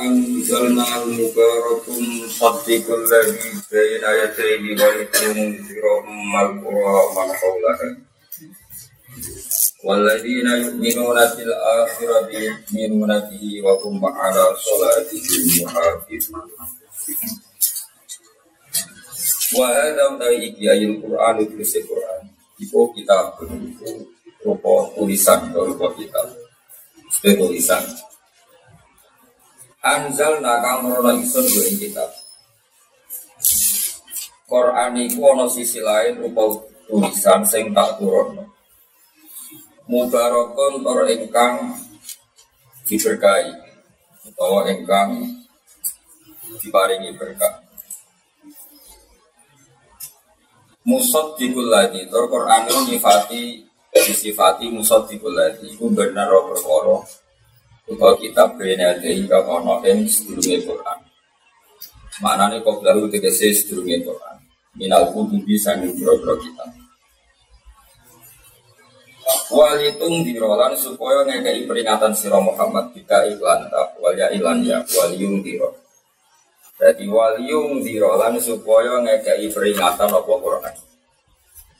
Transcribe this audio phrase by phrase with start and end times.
[0.00, 6.06] anzalna mubarakum saddiqul ladzi bayna yadayhi wa litunzirum
[6.40, 7.88] al-qura man hawlaha
[9.86, 16.46] والذين يؤمنون بالآخرة يؤمنون به وهم على صلاتهم يحافظون
[19.54, 22.22] وهذا utawi iki ayat Quran itu Quran.
[22.58, 23.38] Iku kitab
[24.42, 26.34] rupa tulisan rupa kitab.
[27.14, 27.84] Sebagai tulisan.
[29.81, 32.13] Anzal nakang merono isun ing kitab.
[34.45, 36.53] Quran iku ana sisi lain rupa
[36.85, 38.45] tulisan sing tak turun.
[39.89, 41.81] Mubarakun tor ingkang
[42.85, 43.57] diberkahi
[44.29, 45.41] utawa ingkang
[46.61, 47.65] diparingi berkah.
[50.85, 53.43] Musad lagi, tor Quran itu nyifati
[53.89, 55.73] disifati musad lagi.
[55.73, 57.01] Iku benar roh perkara
[57.89, 60.99] utawa kitab bene ade hingga kono ing sedurunge Quran.
[62.21, 64.37] Maknane kok lalu tegese sedurunge Quran.
[64.77, 66.69] Minal kutubi sanging boro kitab.
[69.51, 75.75] Walitung dirolan supaya ngekei peringatan siro Muhammad kita iklan tak walya ilan ya waliung diro.
[76.79, 80.75] Jadi waliung dirolan supaya ngekei peringatan apa Quran.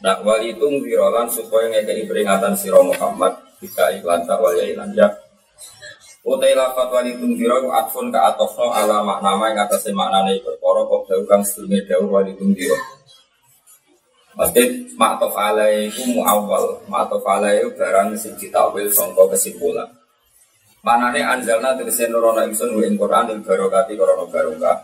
[0.04, 5.08] Nah walitung dirolan supaya ngekei peringatan siro Muhammad kita iklan tak walya ilan ya
[6.22, 11.10] Utai lafat wali tungdiro ku atfun ka atofno ala maknama yang atas maknane perkara kok
[11.10, 12.78] dawu kang sedurunge dawu wali tungdiro.
[14.38, 19.90] Maksud maktof alai ku muawwal, maktof alai barang sing ditawil sangka kesimpulan.
[20.86, 24.78] Manane anzalna tegese nurono ingsun ing Quran ing barokati krana barokah.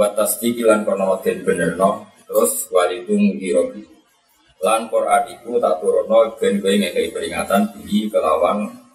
[0.00, 3.68] Wa tasdiq lan krana den benerno terus wali tungdiro
[4.64, 8.85] lan Quran iku tak turono ben kowe ngekei peringatan bi kelawan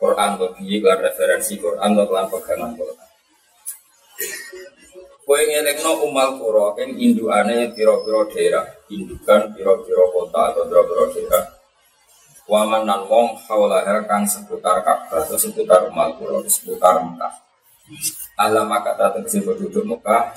[0.00, 3.08] Quran atau biye kan referensi Quran atau kelan pegangan Quran.
[5.28, 11.44] Kue ngelekno umal kuro kan induane piro-piro daerah, indukan piro-piro kota atau piro-piro daerah.
[12.50, 17.30] Waman nan wong hawlaha kang seputar Ka'bah atau seputar umal kuro, seputar Mekah.
[18.40, 20.34] Allah maka datang ke penduduk Mekah,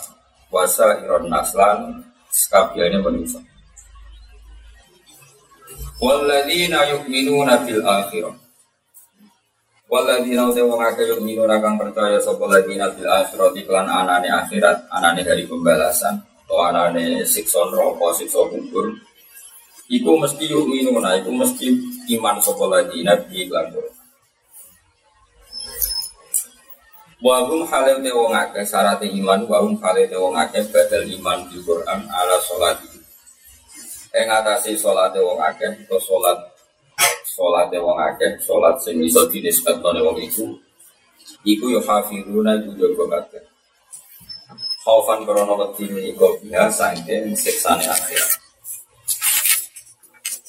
[0.52, 3.42] puasa iron naslan, sekabiannya manusia.
[6.04, 8.43] Walladzina yu'minuna bil akhirah
[9.94, 14.90] Waladina utai wong akeh yuk minun akan percaya sopo ladina bil akhirat iklan anane akhirat
[14.90, 18.90] anane dari pembalasan atau anane sikson rokok sikson kubur.
[19.86, 21.78] Iku mesti yuk minuna, iku mesti
[22.18, 23.70] iman sopo ladina bi iklan.
[27.22, 31.62] Wahum halil te wong akeh syarat iman wahum halil te wong akeh badal iman di
[31.62, 32.82] Quran ala sholat
[34.10, 36.53] Ing atase sholat wong akeh atau sholat
[37.34, 40.54] sholat wong akeh, sholat sing iso dinisbatkan wong iku,
[41.42, 43.44] iku yo hafiduna iku jaga kabeh.
[44.86, 48.32] Khaufan krono wedi iku biasa ing siksane akhirat.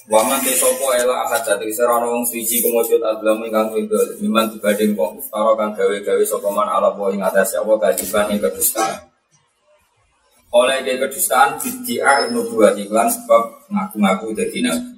[0.05, 4.93] Waman te sopo ela ahad dadi serana wong suci kemujud adlam ingkang wido miman dibanding
[4.93, 9.09] wong ustara kang gawe-gawe sapa man ala wa ing atas apa kajiban ing kedustaan.
[10.53, 14.94] Oleh ke kedustaan bid'ah nubuwah iklan sebab ngaku-ngaku dadi nabi.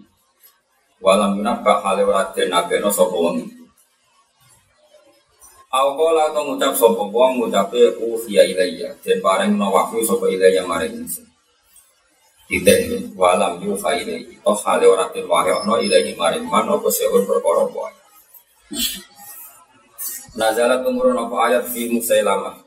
[1.01, 3.65] Walam yunabba hale ora den nabeno sapa wong iku.
[5.69, 11.05] Awala atau ngucap sapa wong ngucape uhiya ilayya den paring no wahyu sapa ilayya maring
[11.05, 11.29] ingsun.
[12.49, 17.69] Tidak walam yuha ilayya toh hale ora den wahyono ilayya maring man apa sehun perkara
[17.69, 17.95] wae.
[20.37, 22.67] Nazalat tumurun apa ayat fi Musailamah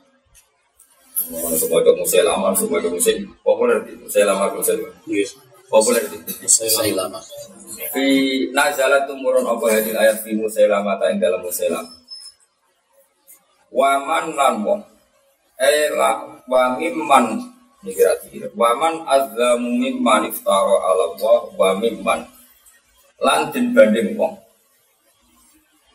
[1.30, 4.98] semua itu Musailamah, semua itu Musail populer di Musailamah, Musailamah.
[5.70, 7.22] Populer di Musailamah.
[7.94, 8.06] Fi
[8.50, 11.86] nazalat tumurun apa hadil ayat fi musailamah ta ing dalam musailam.
[13.70, 14.82] Waman lan wong.
[15.56, 17.54] Ela wa mimman.
[17.80, 22.20] Kira-kira waman azzamu mimman iftara ala Allah wa mimman.
[23.22, 24.34] Lan din banding wong.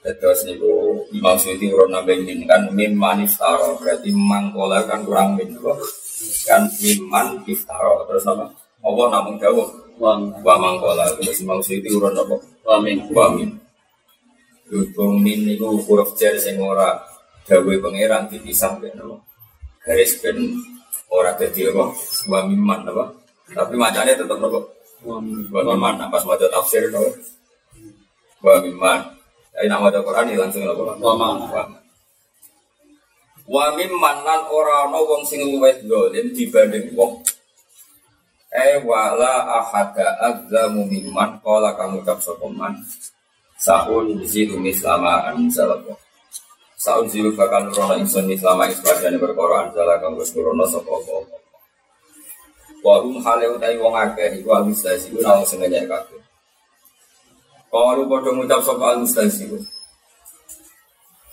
[0.06, 3.76] Terus niku Imam Suyuti urut nambah ini kan mimman iftara.
[3.76, 5.52] Berarti mangkola kan kurang min
[6.48, 8.08] kan mimman iftara.
[8.08, 8.65] Terus apa?
[8.86, 9.66] Allah namun jauh
[9.98, 11.18] wa mangkola.
[11.18, 12.38] Terus mau siti urun apa?
[12.62, 13.02] Wa min.
[13.10, 13.50] Wa min.
[14.70, 16.98] Dukung min niku huruf jar sing ora
[17.46, 19.14] gawe pangeran dipisah ben apa
[19.86, 20.38] garis ben
[21.14, 21.94] ora dadi apa?
[22.30, 23.14] Wa mimman apa
[23.46, 24.60] tapi macamnya tetap apa
[25.06, 26.02] wa mimman.
[26.10, 27.06] Pas maca tafsir to
[28.42, 29.06] wa mimman.
[29.54, 31.86] Tapi nama Quran langsung apa wa mimman
[33.46, 37.22] wa mimman lan ora ana wong sing luwih dolim dibanding wong
[38.56, 41.44] Eh wala ahada azzamu mimman.
[41.44, 42.80] Kala kamu cap sokoman
[43.60, 46.00] Sahun zidu mislama anzalabah
[46.86, 51.40] Saun silu bakal nurono ingsun selama isbadane perkara anjala kang wis nurono sapa apa.
[52.86, 56.22] Wa hum hale utai wong akeh iku al mustahzi ku nang sing nyek kabeh.
[57.74, 59.50] Kalau padha ngucap sapa al mustahzi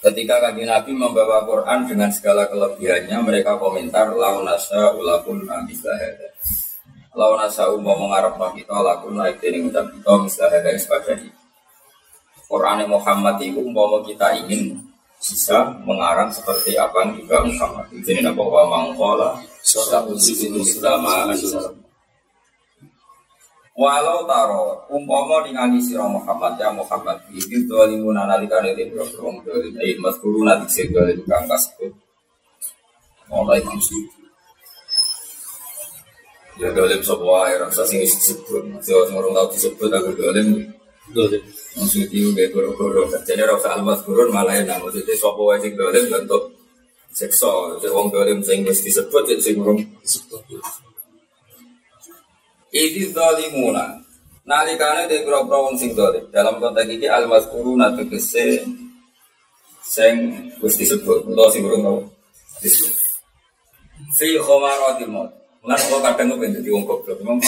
[0.02, 5.46] Ketika kaki Nabi membawa Quran dengan segala kelebihannya, mereka komentar launasa ulakun
[7.12, 7.18] amislahada.
[7.18, 11.28] Launasa umma mengharap kita lakun naik ini ngucap kita mislahada sebagai
[12.48, 14.80] Quran Muhammad itu umpama kita ingin
[15.22, 17.86] bisa mengarang seperti apa yang juga Muhammad.
[18.04, 21.30] Jadi apa wa mangkola sisi selama
[23.72, 29.96] Walau taro umpama ningali sira Muhammad ya Muhammad iki dolimun analikane de boro dolim eh
[29.96, 31.88] mas guru nanti sing dolim kang kasebut.
[33.32, 34.21] Mulai mangsu.
[36.60, 38.84] Ya dolim sapa wae rasa sing disebut.
[38.84, 40.68] Yo ngurung tau disebut aku dolim.
[41.16, 41.40] Dolim.
[41.80, 43.08] Maksud itu kayak goro-goro.
[43.24, 44.76] Jadi rasa almas gurun malah enak.
[44.84, 46.52] Maksudnya sopo wae sing dolim bentuk
[47.16, 47.80] sekso.
[47.80, 49.80] Jadi wong dolim sing disebut jadi sing urung
[52.72, 54.00] Ini zalimuna.
[54.44, 56.28] Nalikane de kira-kira wong sing dolim.
[56.28, 58.60] Dalam konteks ini almas gurun atau kese
[59.80, 60.14] sing
[60.60, 61.32] wis disebut.
[61.32, 62.04] Utawa sing tau
[62.60, 62.96] disebut.
[64.20, 65.41] Fi khomaratil maut.
[65.62, 67.18] Lan kok kadang kepen dadi wong goblok.
[67.22, 67.38] Memang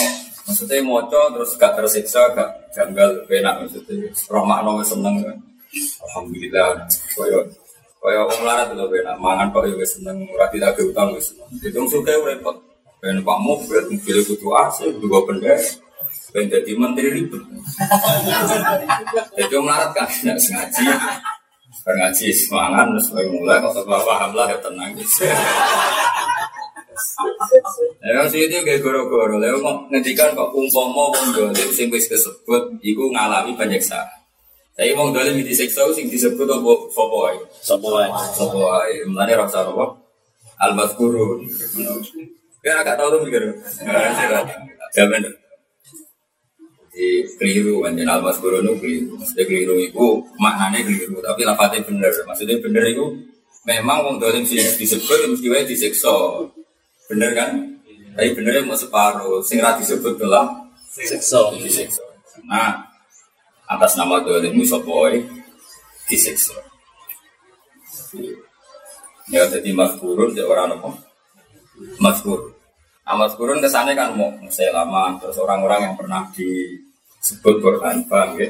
[0.45, 4.13] Maksudnya moco terus gak tersiksa, gak janggal, enak maksudnya.
[4.29, 5.37] Roh makna seneng kan.
[6.05, 6.85] Alhamdulillah.
[7.17, 7.49] Koyo
[7.97, 11.49] koyo wong larat lho enak mangan kok ya seneng, ora tidak utang wis seneng.
[11.65, 12.61] Itu suka repot.
[13.01, 15.57] Ben Pak mobil, mobil kudu AC, dua benda.
[16.29, 17.41] Ben jadi menteri ribet.
[19.33, 20.93] Jadi melarat kan, nggak sengaja.
[21.85, 22.85] Ngaji semangat,
[23.29, 24.93] mulai kok paham lah ya tenang.
[28.05, 29.37] Ya sih itu kayak goro-goro.
[29.41, 29.59] Lalu
[29.91, 34.07] ngendikan kok umpama wong dolim sing wis disebut iku ngalami penyiksaan.
[34.75, 37.37] Tapi wong dolim disiksa sing disebut apa sapa wae?
[37.63, 38.09] Sapa wae?
[38.35, 38.95] Sapa wae.
[39.07, 39.85] Mulane ra usah apa?
[40.55, 41.43] Al-mazkurun.
[42.63, 43.43] Ya agak tahu tuh mikir.
[44.95, 45.33] Ya bener.
[46.95, 49.13] Jadi keliru kan jenal al-mazkurun itu keliru.
[49.19, 50.05] Maksudnya keliru itu
[50.39, 52.11] maknanya keliru, tapi lafadznya bener.
[52.23, 53.05] Maksudnya bener itu
[53.67, 56.15] memang wong dolim sing disebut mesti wae disiksa.
[57.11, 57.51] Bener kan?
[58.15, 59.43] Tapi benernya mau separuh.
[59.43, 60.47] Sing ra disebut gelah
[60.95, 61.51] Siksa.
[61.59, 62.03] disiksa.
[62.47, 62.87] Nah,
[63.67, 65.19] atas nama dolim sopoy
[66.07, 66.55] disiksa.
[69.27, 70.95] Ya jadi maskurun ya orang apa?
[71.99, 72.55] Maskur.
[73.03, 74.31] Nah, maskurun kesannya kan mau
[74.71, 78.49] lama terus orang-orang yang pernah disebut Quran paham ya?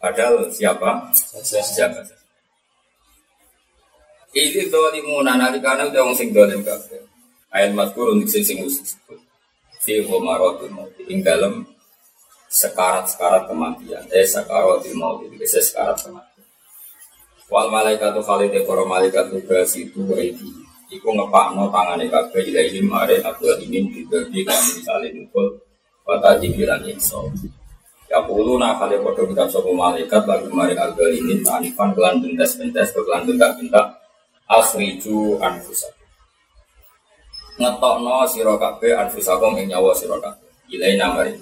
[0.00, 1.10] Padahal siapa?
[1.44, 2.00] Siapa?
[4.36, 7.15] Ini dolimuna nalikana udah wong sing dolim kabeh.
[7.50, 9.20] Ayat mazkur untuk sing sing disebut.
[9.82, 10.92] Fi ghamaratul maut.
[11.06, 11.66] Ing dalam
[12.50, 14.04] sekarat-sekarat kematian.
[14.10, 16.46] Eh sakaratul maut itu bisa sekarat kematian.
[17.46, 20.48] Wal malaikatu khalide para malaikat tugas itu itu.
[20.86, 25.58] Iku ngepakno tangane kabeh ini mare aku ingin dibagi kami misalnya mukul
[26.06, 27.26] Wata dibilang inso
[28.06, 32.94] Ya puluh nah kali podo kita sopo malaikat Lagu mari agak ini Tanifan kelan bentes-bentes
[32.94, 33.98] Kelan bentak-bentak
[34.46, 35.90] Asriju anfusak
[37.56, 40.48] ngetokno sira kabeh anfusakum ing nyawa sira kabeh.
[40.72, 41.34] Ilai namari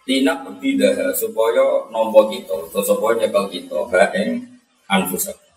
[0.00, 4.42] Tinak bidah supaya nompo kita atau supaya nyekel kita ha ing
[4.90, 5.50] anfusakum.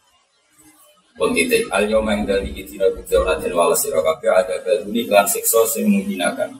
[1.17, 5.65] Pun titik al yomeng dari itira bujana dan wala sira kabeh ada baluni kelan siksa
[5.65, 6.59] sing menghinakan.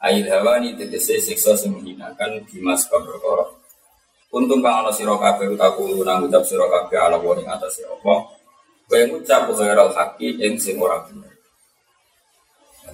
[0.00, 3.44] Ail hawani tegese siksa sing menghinakan bimas perkara.
[4.32, 8.36] Untung kang ana sira kabeh utaku nang ucap sira kabeh ala wong ing atas apa
[8.86, 11.35] Kaya ngucap khairal haqi ing sing ora bener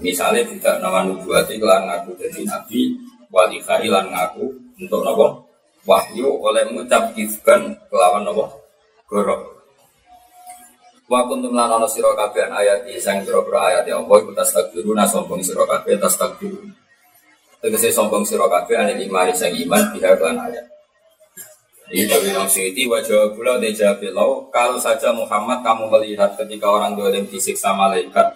[0.00, 2.96] Misalnya tidak nama nubuati kelan ngaku jadi nabi,
[3.28, 4.48] wali khailan ngaku
[4.80, 5.26] untuk nopo
[5.84, 8.48] wahyu oleh mengucap kifkan kelawan nopo
[9.10, 9.52] gorok.
[11.12, 15.44] Wa kuntum lan ana sira kabeh ayat sang pira-pira ayat ya Allah iku tastakbiruna sombong
[15.44, 16.72] sira kabeh tastakbirun.
[17.60, 20.72] Tegese sombong sira kabeh ane imani sang iman biha kelan ayat.
[21.92, 27.76] Dari Imam Syuuti wajah pula dijawab kalau saja Muhammad kamu melihat ketika orang dolim disiksa
[27.76, 28.32] malaikat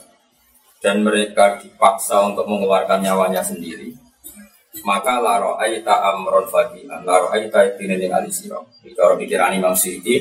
[0.81, 3.93] dan mereka dipaksa untuk mengeluarkan nyawanya sendiri.
[4.85, 10.21] Maka laro aita amron fadian laro aita tinen yang alisiro bicara pikiran Imam Syuuti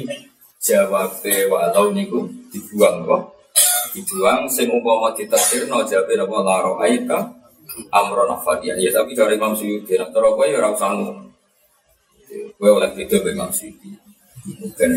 [0.64, 1.12] jawab
[1.52, 3.36] walau niku dibuang kok
[3.92, 6.38] dibuang sing umpama ditafsirno jawab apa?
[6.40, 7.20] Laro aita
[7.92, 8.80] amron fadian.
[8.80, 10.96] Ya tapi cara Imam Syuuti nak terus kowe ya ora usah
[12.64, 13.92] oleh itu Imam Syuuti
[14.46, 14.92] bukan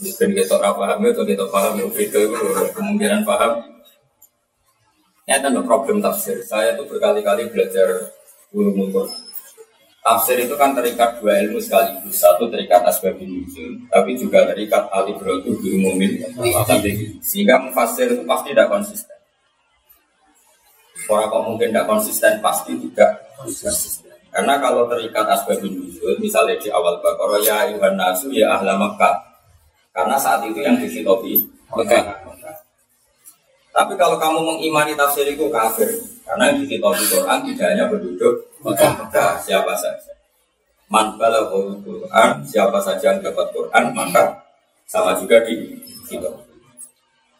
[0.00, 2.20] bukan kita ora paham atau kita paham itu
[2.72, 3.60] kemungkinan paham
[5.26, 6.38] ini ada problem tafsir.
[6.46, 8.14] Saya tuh berkali-kali belajar
[8.54, 9.26] ulumul Quran.
[10.06, 12.22] Tafsir itu kan terikat dua ilmu sekaligus.
[12.22, 16.22] Satu terikat asbab nuzul, tapi juga terikat al-ibratu di umumin.
[17.18, 19.18] Sehingga mufasir itu pasti tidak konsisten.
[21.10, 24.14] Orang kok mungkin tidak konsisten, pasti tidak konsisten.
[24.30, 29.26] Karena kalau terikat asbab nuzul, misalnya di awal Baqarah ya ayuhan nasu ya ahla Makkah.
[29.90, 31.42] Karena saat itu yang disitopi
[31.74, 32.25] Mekah.
[33.76, 35.92] Tapi kalau kamu mengimani tafsir itu kafir,
[36.24, 40.16] karena yang dikitopi Quran tidak hanya penduduk maka siapa saja.
[40.88, 44.40] Man balaghul Quran, siapa saja yang dapat Quran, maka
[44.88, 45.76] sama juga di
[46.08, 46.30] kita.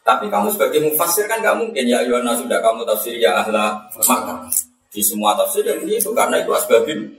[0.05, 4.47] Tapi kamu sebagai mufasir kan nggak mungkin ya Yohana sudah kamu tafsir ya ahla maka
[4.93, 7.11] di semua tafsir yang itu karena itu asbabin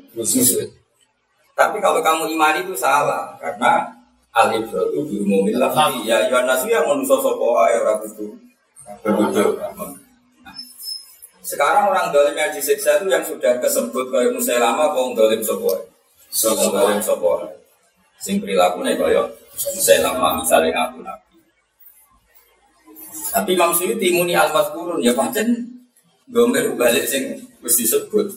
[1.58, 3.98] Tapi kalau kamu imani itu salah karena
[4.94, 6.06] diumumin lafzi.
[6.06, 8.08] Ya Yohana yang manusia sopo ayo ragu
[11.48, 15.72] Sekarang orang dolim yang disiksa itu yang sudah kesebut kayak lama kong dolim sopo.
[16.28, 17.48] Sopo dolim sopo.
[18.20, 19.32] Sing perilaku nih kayak
[20.04, 21.36] lama misalnya ngaku nabi.
[23.28, 25.68] Tapi Imam Suyuti muni al kurun ya pancen
[26.28, 28.28] gomer balik sing mesti disebut.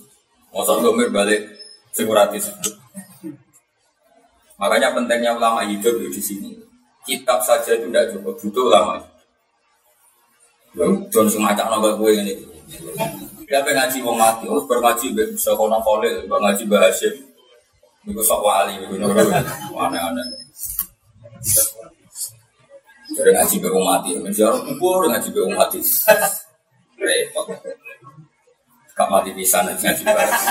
[0.55, 1.51] Masa gomer balik
[1.91, 2.79] sing ora disebut.
[4.61, 6.53] Makanya pentingnya ulama hidup di sini.
[7.01, 9.01] Kitab saja itu tidak cukup, butuh ulama.
[10.77, 12.35] Jangan semacam naga gue ini.
[13.51, 17.11] Ya pengen ngaji wong mati, harus berngaji bisa kono kole, ngaji bahasa.
[18.07, 20.27] Niku sok wali, aneh-aneh.
[23.11, 25.83] Jadi ngaji be wong mati, menjauh kubur ngaji be wong mati.
[26.95, 27.51] Repot.
[28.95, 30.43] Kak mati bisa ngaji bareng.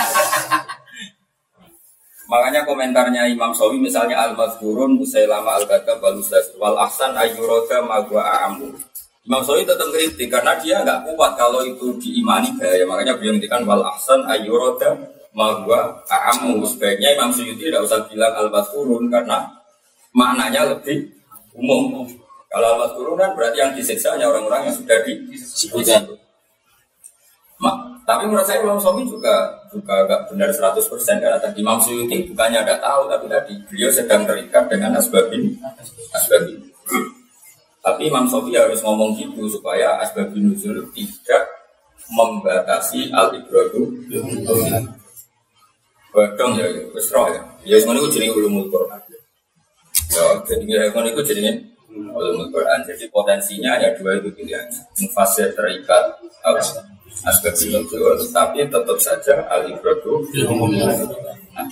[2.30, 5.98] Makanya komentarnya Imam Sawi misalnya Al-Mazkurun Musailama Al-Gadab
[6.62, 8.70] Wal Ahsan Ayyuroda Magwa A'amu
[9.20, 12.84] Imam Sawi tetap kritik karena dia nggak kuat kalau itu diimani bahaya.
[12.88, 14.96] Makanya beliau ngendikan wal ahsan ayyuroda
[15.36, 16.64] mahwa a'amu.
[16.64, 19.44] Sebaiknya Imam Suyuti tidak usah bilang al turun karena
[20.16, 21.12] maknanya lebih
[21.52, 22.08] umum.
[22.48, 26.00] Kalau al turun kan berarti yang disiksa hanya orang-orang yang sudah disiksa.
[28.10, 30.82] tapi menurut saya Imam Sawi juga juga agak benar 100%
[31.22, 35.54] karena tadi Imam Suyuti bukannya ada tahu tapi tadi beliau sedang terikat dengan asbabin
[36.10, 36.58] asbabin.
[37.80, 41.42] Tapi Imam Sofi harus ngomong gitu supaya asbab nuzul tidak
[42.12, 43.88] membatasi al ibradu.
[46.10, 47.40] Badong ya, wis roh ya.
[47.62, 49.00] Ya ngono iku jenenge ulumul Quran.
[50.10, 52.82] Ya, jadi ya ngono iku jenenge ulumul Quran.
[52.84, 54.80] Jadi potensinya ada dua itu pilihannya.
[55.06, 56.20] Mufasir terikat
[57.24, 60.26] asbab nuzul, tapi tetap saja al ibradu.
[61.54, 61.66] Nah,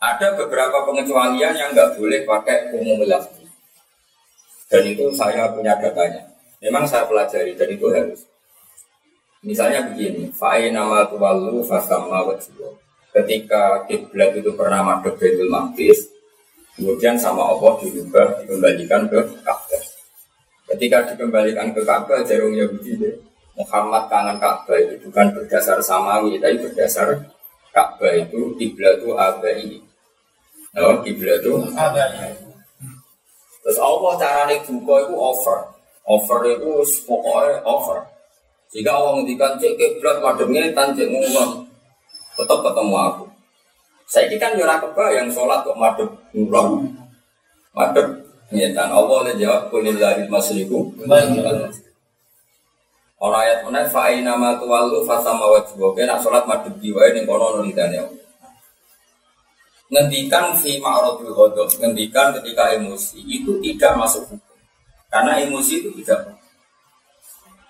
[0.00, 3.39] ada beberapa pengecualian yang nggak boleh pakai umum lafzi.
[4.70, 6.22] Dan itu saya punya datanya.
[6.62, 8.22] Memang saya pelajari dan itu harus.
[9.42, 12.22] Misalnya begini, fa'i nama tuwalu fasama.
[13.10, 16.06] Ketika kiblat itu pernah madhep Baitul Maqdis,
[16.78, 19.82] kemudian sama Allah diubah dikembalikan ke Ka'bah.
[20.70, 23.10] Ketika dikembalikan ke Ka'bah, jarumnya begini,
[23.58, 27.18] Muhammad kangen Ka'bah itu bukan berdasar samawi, tapi berdasar
[27.74, 29.82] Ka'bah itu kiblat itu abai.
[30.76, 32.49] Nah, kiblat itu abai.
[33.60, 35.58] Terus Allah carane buka itu over.
[36.08, 36.70] Over itu
[37.04, 37.98] pokoknya over.
[38.70, 41.66] Jika Allah ngendikan cek kiblat mademnya tanjek ngomong
[42.38, 43.24] tetap ketemu aku.
[44.10, 44.78] Saya ini kan yura
[45.14, 46.86] yang sholat kok madem ngulon.
[47.74, 48.06] Madem
[48.50, 50.90] nyetan Allah le jawab kulillahi masriku.
[53.20, 55.92] Orang ayat mana fa'ina ma tuwallu fasama wajhu.
[55.92, 58.19] Oke, nak sholat madem diwae ning kono nulidane
[59.90, 64.58] ngendikan fi ma'radul ghadab, ngendikan ketika emosi itu tidak masuk hukum.
[65.10, 66.38] Karena emosi itu tidak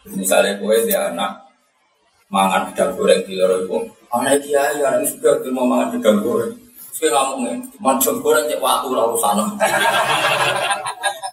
[0.00, 1.44] Misalnya gue dia anak
[2.32, 6.56] mangan gedang goreng di luar itu, anak kiai anak sudah mau mangan gedang goreng.
[6.96, 9.44] Saya ngomongin, mangan goreng cek waktu lalu sana.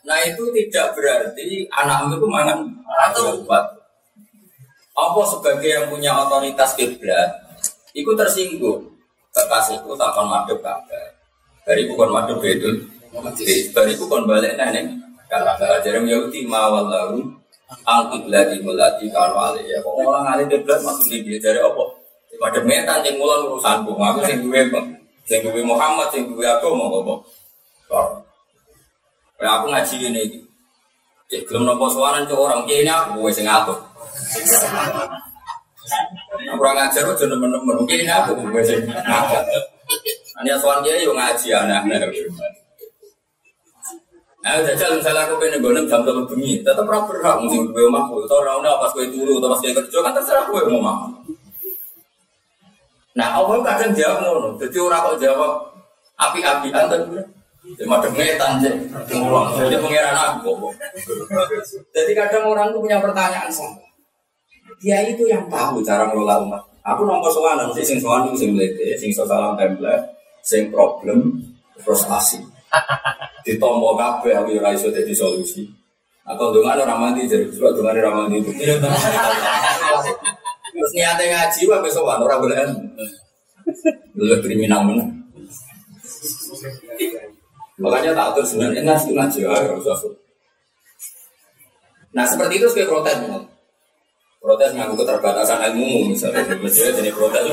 [0.08, 2.60] nah itu tidak berarti anak itu mangan
[3.48, 3.66] buat.
[4.98, 7.30] Apa sebagai yang punya otoritas kiblat,
[7.96, 8.97] itu tersinggung
[9.38, 11.06] kekasihku takkan madep kabeh.
[11.68, 12.72] Dari bukan madep itu,
[13.76, 14.88] dari bukan balik nenek.
[15.28, 17.20] Kalau ajaran Yahudi mawal lalu
[17.84, 19.84] angkut lagi melati kalau ale ya.
[19.84, 21.84] Kok orang ale deblat masuk di dia dari apa?
[22.38, 24.62] Pada metan yang mulan urusanku, aku sing duwe
[25.28, 27.14] sing duwe Muhammad, sing duwe aku mau apa?
[29.38, 30.24] Kayak aku ngaji ini,
[31.30, 33.78] cek belum nopo suara ke orang ini aku gue sing ngatur.
[36.58, 37.76] Kurang ngajar aja temen-temen.
[37.84, 38.80] Mungkin ini aku sih.
[40.38, 42.12] Asuhan dia yuk ngaji anak-anak.
[44.48, 45.60] Nah, jajal misalnya aku pengen
[45.92, 46.88] jam bengi, tetap
[47.74, 47.84] gue
[48.64, 50.48] ono pas turu pas kerja kan terserah.
[53.18, 53.28] Nah,
[53.66, 54.56] kadang jawab ngono.
[55.18, 55.54] Jawab
[56.16, 57.28] api-apian Jadi.
[61.92, 63.87] Jadi kadang orang tuh punya pertanyaan sama.
[64.78, 66.64] Dia itu yang tahu cara mengelola umat.
[66.88, 70.08] Aku nomor soalan sih, sing soalan itu sing melete, sing salam template,
[70.40, 71.36] sing problem,
[71.82, 72.40] frustasi.
[73.46, 75.68] Ditompo kabeh aku ora iso dadi solusi.
[76.28, 78.52] Atau dengan orang mandi jadi surat dengan orang mandi itu.
[80.76, 82.60] Terus niatnya ngaji wah besok orang boleh.
[84.16, 85.08] Lebih kriminal mana?
[87.78, 89.54] Makanya tak atur sebenarnya ngaji ngaji ya
[92.16, 93.18] Nah seperti itu sebagai protes
[94.38, 97.44] Protes ngaku keterbatasan ilmu misalnya, misalnya jadi protes.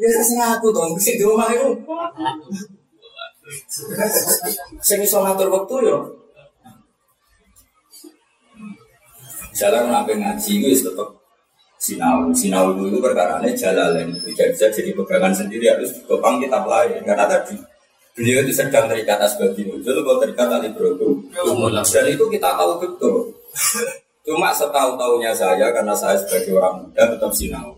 [0.00, 1.76] Ya terserah aku dong, sih di rumah itu.
[4.80, 5.98] Saya bisa ngatur waktu ya.
[9.50, 11.08] Jalan nabi ngaji itu tetap
[11.76, 12.32] sinau.
[12.32, 17.04] Sinau itu perkara ini jalan tidak bisa jadi pegangan sendiri harus ditopang kitab lain.
[17.04, 17.58] Karena tadi
[18.20, 23.32] Beliau itu sedang terikat asbabi nuzul, kalau terikat ali Dan itu kita tahu betul.
[24.26, 27.74] Cuma setahu-tahunya saya, karena saya sebagai orang muda tetap sinau.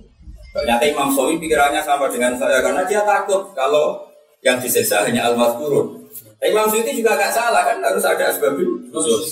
[0.53, 4.03] Ternyata Imam Sawi pikirannya sama dengan saya, karena dia takut kalau
[4.45, 6.03] yang disiksa hanya al-mazkurun.
[6.43, 9.23] Imam Sawi juga agak salah, kan harus ada asbabi nuzul.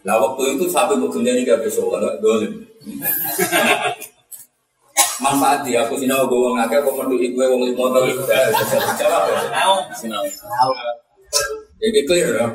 [0.00, 2.64] Nah waktu itu sampai bekerja ini gak besok, kalau dolim
[5.20, 8.00] manfaat dia aku sinau gue wong akeh kok mendu gue wong limo to
[8.96, 10.24] jawab ya sinau
[11.80, 12.46] ini clear ya?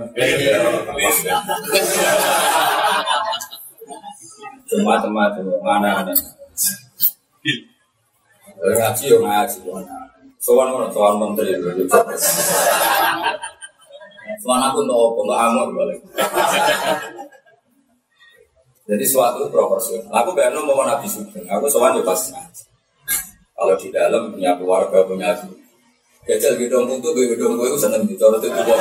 [4.65, 5.23] Cuma cuma
[5.61, 6.13] mana ada
[8.65, 9.57] ngaji yo ngaji
[10.41, 11.57] sowan mana sowan menteri.
[14.41, 15.19] Sowan aku untuk apa?
[15.21, 15.99] Untuk amor balik.
[18.85, 20.13] Jadi suatu proporsional.
[20.13, 21.49] Aku bayar mau Nabi Sugeng.
[21.49, 22.29] Aku sowan ya pas.
[23.57, 25.33] Kalau di dalam punya keluarga, punya.
[26.25, 28.77] Jajal gedong itu, gue gedong gue seneng di cara itu gue.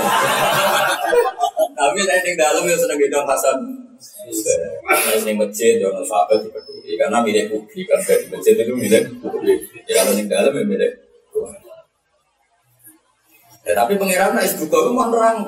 [1.76, 3.58] Tapi saya di dalam ya seneng gedong Hasan.
[4.84, 6.96] Nah, ini masjid, jangan sahabat dipeduli.
[6.96, 9.60] Karena milik publik kan di masjid itu milik publik.
[9.84, 10.92] Ya kalau di dalam ya milik
[13.64, 15.40] Ya, tapi pengiran es juga itu mau nerang.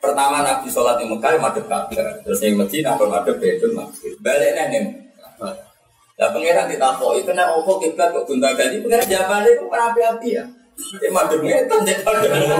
[0.00, 4.16] Pertama Nabi sholat di Mekah madep Ka'bah, terus yang Medina apa madep Baitul Maqdis.
[4.24, 5.07] Balik nih
[6.18, 10.44] Lah pangeran ditakoi, kena opo kiblat kok gunta ganti, pangeran jawaban itu kan api-api ya.
[10.98, 12.58] Dia madep ngetan, dia madep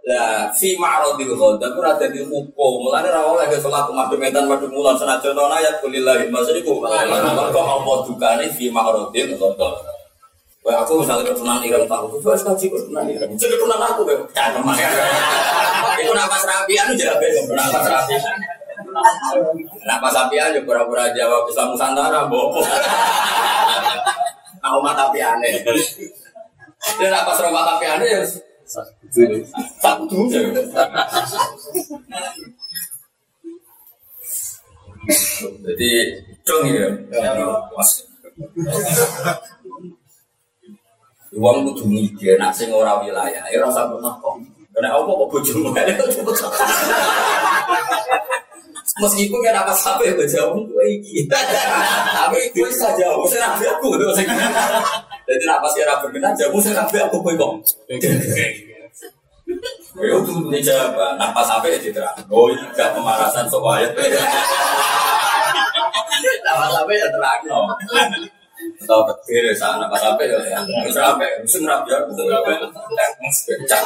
[0.00, 2.72] Lah, si ma'rodil ghadab itu ada di hukum.
[2.82, 6.82] Mulanya rawol lagi sholat madep ngetan, madep mulan, senajan tahun ayat kulillahi maksudku.
[6.82, 9.86] Kok apa dukane si ma'rodil ghadab.
[10.60, 13.32] Wah aku misalnya ketunan ireng tahu, itu harus kaji ketunan ireng.
[13.38, 14.88] Jadi ketunan aku, jangan kemarin.
[16.04, 17.06] Itu napas rapian itu
[17.54, 18.49] napas rapian.
[19.86, 22.60] Napas rapian juga pura-pura jawab Islam Nusantara, bobo.
[24.60, 25.64] Aku mata tapi aneh.
[27.00, 28.20] Dia napas rumah tapi aneh ya
[29.80, 30.30] satu.
[35.66, 35.90] Jadi
[36.46, 36.86] dong ya,
[37.74, 37.90] mas.
[41.30, 44.34] Uang kudu mikir, nak sing ora wilayah, ya rasa pernah kok.
[44.74, 45.70] Karena apa kok bojomu
[48.98, 51.30] Meskipun kan apa sampai bojomu gue iki.
[51.30, 54.10] Tapi gue bisa jauh, saya nabi aku tuh.
[55.30, 57.52] Jadi apa sih rapi benar jauh, saya nabi aku gue kok.
[60.00, 62.14] Ya itu ini jawab, nafas sampai ya diterang.
[62.30, 63.94] Oh ini gak pemanasan soal ayat.
[66.46, 67.40] Nafas sampai ya terang
[68.80, 73.82] atau petir ya sana pas sampai ya terus sampai musim rapi ya pecah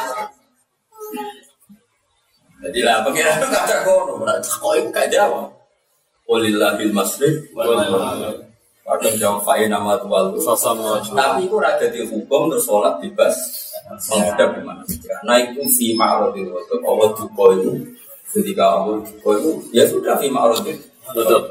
[2.65, 5.49] jadi lah pengiran itu kacau kono kok itu gak jawab
[6.25, 7.45] Walillahil masrid
[8.85, 13.33] Kadang jawab fa'in nama tuwal Tapi itu ada di hukum terus sholat bebas.
[14.13, 14.81] Menghadap di mana
[15.25, 16.49] Nah itu fi ma'arodil
[16.85, 17.71] Allah duko itu
[18.29, 20.77] Ketika Allah duko itu Ya sudah fi ma'arodil
[21.13, 21.41] Betul.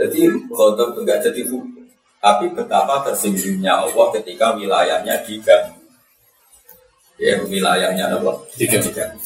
[0.00, 1.84] Jadi khotob itu gak jadi hukum.
[2.20, 5.76] Tapi betapa tersinggungnya Allah ketika wilayahnya diganggu.
[7.20, 8.32] Ya, wilayahnya apa?
[8.56, 9.20] Diganggu.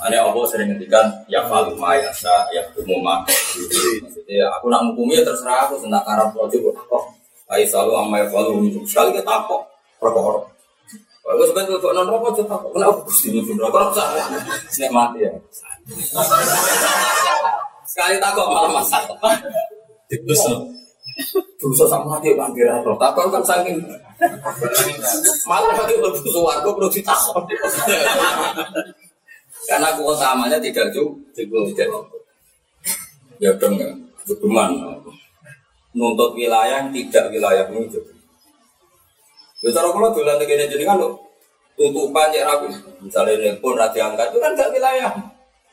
[0.00, 3.20] Ane Allah sering ngendikan ya falu mayasa ya umuma.
[3.26, 7.04] Maksudnya aku nak hukumnya terserah aku tentang karab rojo kok.
[7.50, 9.60] Ayo selalu amai falu sekali kita takok
[10.00, 10.40] perkara.
[11.20, 14.26] Kalau sebenarnya untuk non rokok kita takok kenapa gusti itu rokok salah.
[14.72, 15.32] Snek mati ya.
[17.84, 19.36] Sekali takok malah masalah.
[20.08, 20.42] Terus
[21.60, 22.96] Dosa sama hati panggil roh.
[22.96, 23.76] Takon kan saking
[25.44, 27.44] malah bagi lebih suwargo perlu ditakon.
[29.70, 31.14] Karena keutamaannya tidak cukup.
[31.30, 32.18] Tidak cukup.
[33.38, 33.88] Ya dong ya,
[34.26, 35.00] Buduman
[35.90, 37.98] nuntut wilayah yang tidak wilayah menuju.
[39.60, 41.18] Ya cara kalau nanti gini jadi kan lo
[41.74, 42.70] tutupan ya rapi.
[43.02, 45.12] Misalnya nelpon rati angkat itu kan gak wilayah.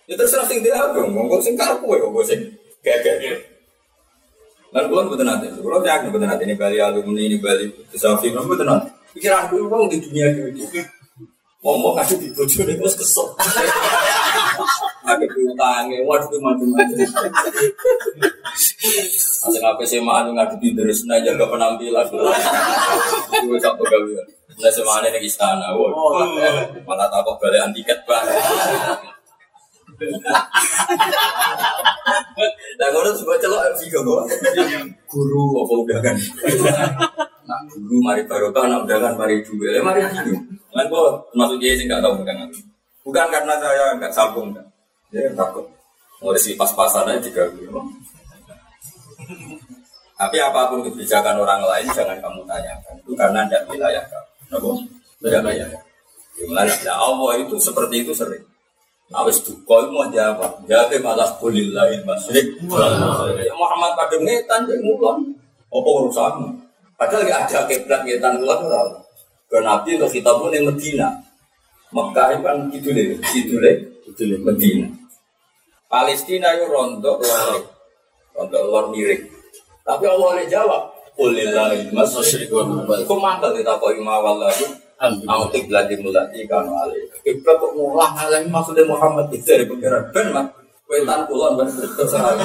[0.07, 2.39] Ya terserah sing dia dong, monggo sing karep kowe kok sing
[2.79, 3.43] kayak
[4.75, 5.47] Lan kula mboten nate.
[5.63, 8.87] Kula yakin mboten nate ini Bali alumni ini Bali Safi mboten nate.
[9.15, 10.63] Pikiran aku wong di dunia ini.
[11.65, 13.33] Ngomong ngasih di bojo nek wis kesel.
[15.07, 16.97] Ada piutange, waduh macam-macam.
[19.41, 22.05] Asal apa sih mah anu ngadepi terus nah jaga penampilan.
[23.41, 24.21] Gue tak pegawe.
[24.57, 25.73] Nah semane ning istana.
[25.73, 25.89] Wah.
[26.85, 28.21] Malah takut balik tiket, Pak.
[32.77, 33.73] Nah, kalau sebuah celok
[35.09, 36.15] guru apa udah kan?
[37.47, 40.35] Nah, guru mari barokah, nak udah kan mari juga, ya mari gitu.
[40.67, 42.35] Kan kok masuk dia sih nggak tahu kan?
[43.07, 44.67] Bukan karena saya nggak sambung kan?
[45.15, 45.63] Ya takut.
[46.19, 47.71] Mau si pas-pasan aja juga gitu.
[50.17, 52.93] Tapi apa pun kebijakan orang lain jangan kamu tanyakan.
[52.99, 54.03] Itu karena tidak wilayah
[54.51, 54.83] kamu.
[55.23, 55.67] Tidak wilayah.
[56.35, 56.73] Gimana?
[56.91, 58.43] Allah itu seperti itu sering.
[59.07, 62.59] Awes duka mau jawab, jawab malah kulillahi masrik.
[63.39, 65.31] Ya Muhammad pada ngetan yang mulon,
[65.71, 66.66] apa urusanmu?
[66.97, 68.81] Padahal gak ada keblat ngetan mulon ora.
[69.47, 71.07] Ke Nabi untuk kita pun yang Medina,
[71.93, 74.91] Mekah itu kan gitu deh, gitu deh, gitu deh Medina.
[75.87, 77.63] Palestina itu rontok luar,
[78.35, 79.23] rontok luar miring.
[79.87, 82.51] Tapi Allah jawab, kulillahi masrik.
[82.51, 84.67] Kok mantel ditakoki mawal lagi?
[84.99, 87.07] Aku kiblat dimulati kamu alih.
[87.23, 90.49] Kiblat kok alih maksudnya Muhammad itu dari pengiran ben mah.
[90.91, 92.35] Wetan kulon ben terserah.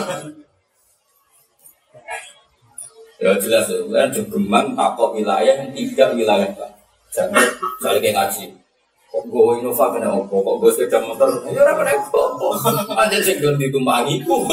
[3.23, 6.71] Ya jelas ya, kan jogeman takok wilayah yang tidak wilayah kan.
[7.15, 7.47] Jangan
[8.03, 8.51] kayak ngaji.
[9.13, 12.51] Kok gue Innova kena opo, kok gue sepeda motor, ya orang kena opo.
[12.99, 14.49] Ada sing gelem ditumpangi ku.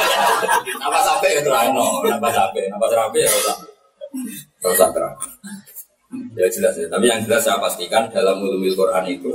[0.84, 3.54] Napa sampai ya terano, napa sampai, napa sampai ya ora.
[4.62, 5.16] Ora terang.
[6.36, 6.86] Ya jelas ya.
[6.86, 9.32] Tapi yang jelas saya pastikan dalam ulumil Quran itu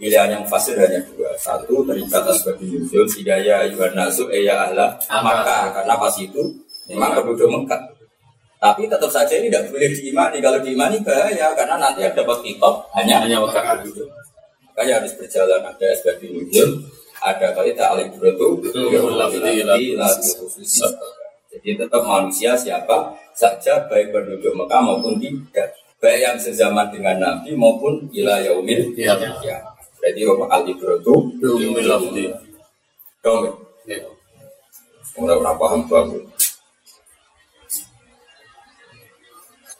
[0.00, 1.34] pilihan yang fasir hanya dua.
[1.36, 6.42] Satu terikat sebagai nuzul hidayah ayuhan nasu eya ahla maka karena pas itu
[6.88, 7.91] memang penduduk Mekah.
[8.62, 10.38] Tapi tetap saja ini tidak boleh diimani.
[10.38, 14.06] Kalau diimani bahaya karena nanti yang dapat kitab hanya hanya Mekah penduduk.
[14.70, 16.70] Makanya harus berjalan ada sebagai nuzul,
[17.20, 18.64] ada kali ta'alim berutu,
[21.52, 27.52] jadi tetap manusia siapa saja baik penduduk Mekah maupun tidak baik yang sezaman dengan Nabi
[27.52, 29.12] maupun ila yaumil ya.
[29.44, 29.60] ya.
[30.00, 30.88] Berarti roh al itu
[31.44, 32.32] yaumil lafzi.
[33.20, 33.52] Dong.
[33.84, 34.00] Ya.
[35.20, 36.31] Ora ora paham bagus.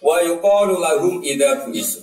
[0.03, 2.03] Wa yuqalu lahum idza buisu.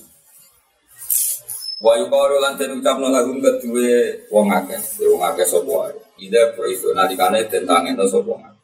[1.84, 5.96] Wa yuqalu lan den lahum kedue wong akeh, wong akeh sapa wae.
[6.18, 8.56] Idza buisu nalikane tentang ento sapa wae.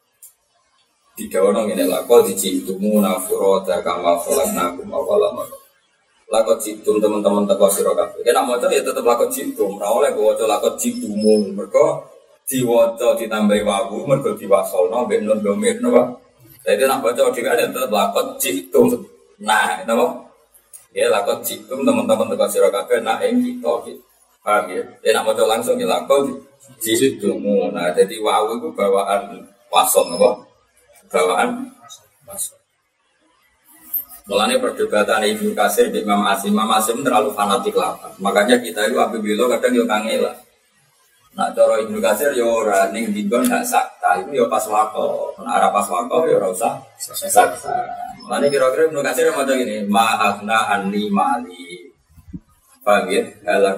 [1.16, 5.32] Didawono ngene lah kok dicitumu nafurata kama khalaqnakum awwala
[6.26, 8.26] Lakot jitum teman-teman teko sira kabeh.
[8.26, 11.54] Nek mau ya tetep lakot jitum, ora oleh waca lakot jitumu.
[11.54, 12.02] Mergo
[12.50, 16.18] diwaca ditambahi wawu mergo diwasolno mbek nun domir napa.
[16.66, 19.06] Jadi nak baca dhewe ada tetep lakot jitum.
[19.42, 20.26] Nah, napa?
[20.96, 24.00] Ya lakot jitum teman-teman teko sira kabeh nak ing kita gitu.
[24.40, 24.84] Paham ya?
[25.04, 26.32] Ya nak maca langsung ya lakot
[26.80, 27.68] jitumu.
[27.76, 30.46] Nah, jadi wawu itu bawaan wasol napa?
[31.12, 31.70] bawaan
[32.26, 32.58] masuk.
[34.26, 37.94] Mulanya perdebatan Ibnu Kasir di Imam Asim, Imam Asim terlalu fanatik lah.
[38.18, 40.34] Makanya kita itu apabila kadang yo kangela.
[41.36, 45.36] Nak cara Ibnu Kasir yo ora ning dinggon gak sakta, itu yo pas wako.
[45.44, 47.76] Nah, arah pas wako yo ora usah sakta.
[48.24, 51.92] Mulanya kira-kira Ibnu Kasir mau gini, ma'afna anni mali.
[52.86, 53.26] Paham ya?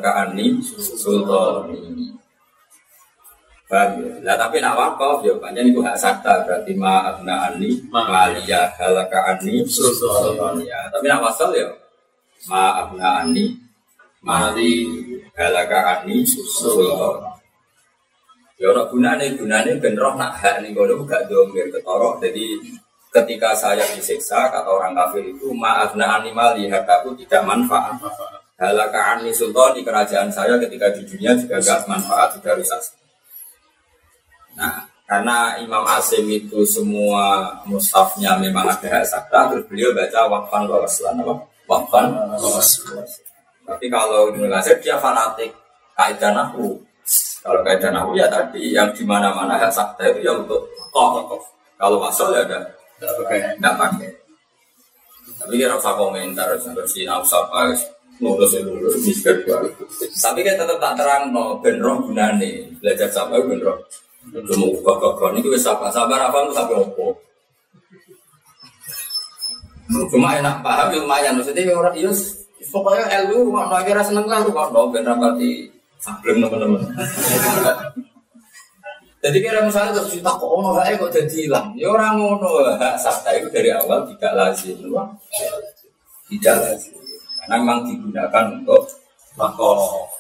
[0.03, 2.11] Anni sultani.
[3.65, 4.11] Paham ya?
[4.19, 9.63] Nah tapi nak wakaf ya banyak itu hak sakta berarti ma'abna ani maliyah halaka ani
[10.67, 10.79] ya.
[10.91, 11.71] Tapi nak wasal ya
[12.51, 13.55] ma'abna ani
[14.19, 14.91] mali
[15.39, 17.36] halaka ani sultan.
[18.57, 22.17] Ya ora gunane gunane ben roh nak hak ning kono gak domir ketorok.
[22.25, 22.57] Jadi
[23.13, 28.01] ketika saya disiksa kata orang kafir itu ma'abna ani mali hakaku tidak manfaat.
[28.57, 32.81] Halaka ani sultan di kerajaan saya ketika di dunia juga gak manfaat tidak rusak.
[34.57, 40.65] Nah, karena Imam Asim itu semua mushafnya memang ada hak sakta, terus beliau baca wakfan
[40.65, 41.33] wawaslan apa?
[41.69, 42.09] Wakfan
[42.41, 43.05] wawaslan.
[43.69, 45.53] Tapi kalau Indonesia dia fanatik
[45.93, 46.86] kaidah nahu.
[47.47, 51.39] Kalau kaidah nahu ya tadi yang di mana-mana hak sakta itu ya untuk tokoh.
[51.79, 52.59] Kalau masuk ya ada
[52.99, 54.11] tidak pakai.
[55.39, 57.79] Tapi dia rasa komentar seperti nafsa pas
[58.19, 59.37] lulus lulus miskin
[60.11, 62.67] Tapi kan tetap tak terang no benro gunane.
[62.83, 63.79] Belajar sampai benro
[64.27, 64.67] Cuma
[64.99, 67.15] gagah ini wis sabar sabar apa sampai opo.
[70.11, 71.39] Cuma enak paham ya lumayan.
[71.39, 72.11] Maksudnya ya orang iya
[72.67, 76.81] pokoknya LU rumah no kira seneng lah rumah no ben rapati sableng teman-teman.
[79.17, 81.73] Jadi kira misalnya terus cerita kok ono gak kok jadi hilang.
[81.73, 84.77] Ya orang ngono hak sakta itu dari awal tidak lazim,
[86.29, 86.95] tidak lazim.
[87.41, 88.83] Karena memang digunakan untuk
[89.39, 90.11] makhluk.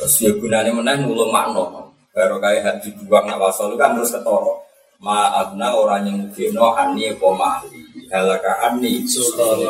[0.00, 1.92] Terus ya gunanya menang mulu makno.
[2.14, 4.62] Baru kayak hati dibuang nak wasol kan terus ketoro.
[5.02, 8.08] Maafna orang yang mugino ani komali.
[8.08, 9.68] Halaka ani sultani.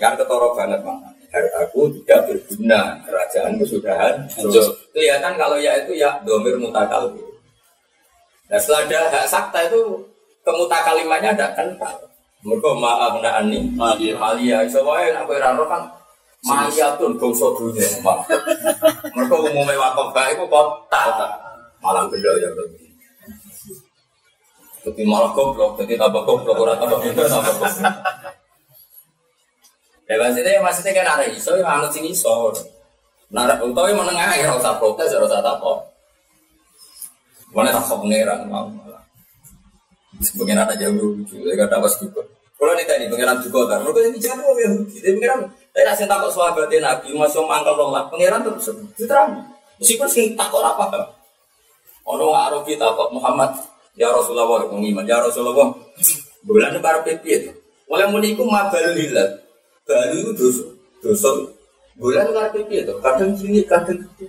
[0.00, 1.11] Kan ketoro banget mana.
[1.32, 3.00] Hartaku tidak berguna.
[3.08, 4.14] Kerajaan kesudahan.
[4.92, 7.08] Kelihatan kalau ya itu ya domir mutakal.
[8.52, 9.96] Nah setelah ada hak sakta itu
[10.44, 11.96] kemutakalimannya ada kental.
[12.44, 13.72] Mereka maafna ani.
[13.72, 14.68] Malia.
[14.68, 15.88] Soalnya nak berano kan
[16.42, 17.86] Mahiyatun bangsa dunia.
[19.14, 21.04] Mereka umumnya wakaf baik itu kota
[21.82, 22.90] malah beda ya lebih.
[24.82, 27.94] Tapi malah goblok, jadi tambah goblok, orang tambah pintar, tambah goblok.
[30.10, 32.52] Ya maksudnya, maksudnya kan ada iso, yang anut sini iso.
[33.32, 35.72] Nah, utawa yang menengah ya, rasa protes, rasa apa.
[37.52, 39.00] Mana tak kau pengeran, mau malah.
[40.36, 42.22] Pengeran aja lucu, ya gak dapat juga.
[42.56, 44.68] Kalau nih tadi pengeran juga kan, mereka yang dijawab ya,
[45.00, 45.40] jadi pengeran.
[45.72, 49.30] Tapi nasi takut sahabatnya Nabi, masuk mangkal nolak, pengeran terus diterang.
[49.80, 51.10] Meskipun sing takut apa,
[52.02, 53.54] Ono ngaruh kita kok Muhammad
[53.94, 55.70] ya Rasulullah mengiman ya Rasulullah
[56.42, 57.50] bulan para pipi itu.
[57.86, 58.90] Oleh muniku mabal
[59.86, 60.64] Baru itu dosa.
[61.02, 61.30] Dosa
[61.98, 62.94] bulan para pipi itu.
[63.04, 64.26] Kadang cilik kadang gede.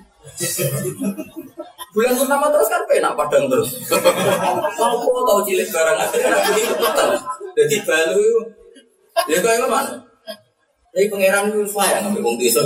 [1.94, 3.70] Bulan pertama terus kan penak padang terus.
[3.88, 7.10] Kau tahu cilik barang akhirnya nabi itu betul.
[7.54, 8.30] Jadi balu
[9.30, 9.94] ya kayak mana?
[10.94, 12.62] Jadi pangeran itu sayang ngambil wong desa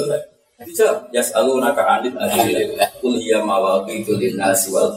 [0.65, 2.57] bisa yas alu naka anit adil
[2.97, 4.89] kul iya mawaki itu nasi wal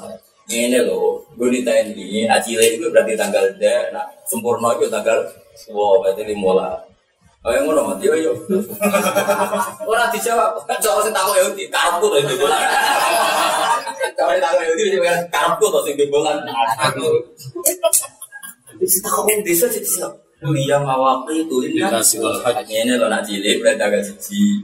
[0.48, 5.20] ini loh gue ini acile itu berarti tanggal deh nah sempurna itu tanggal
[5.68, 6.80] wow berarti lima
[7.40, 8.36] Oh yang ngono mati yo.
[9.88, 10.60] Ora dijawab.
[10.68, 12.60] Coba sing takok ya di karepku to iki bolan.
[14.12, 15.00] Coba takok ya di
[15.32, 16.44] karepku to sing bolan.
[16.76, 17.08] Aku.
[18.76, 20.04] Wis takok wong desa sih bisa.
[20.40, 24.60] Kuliah mawaki itu ini Ini lo nak cilik berarti tanggal siji.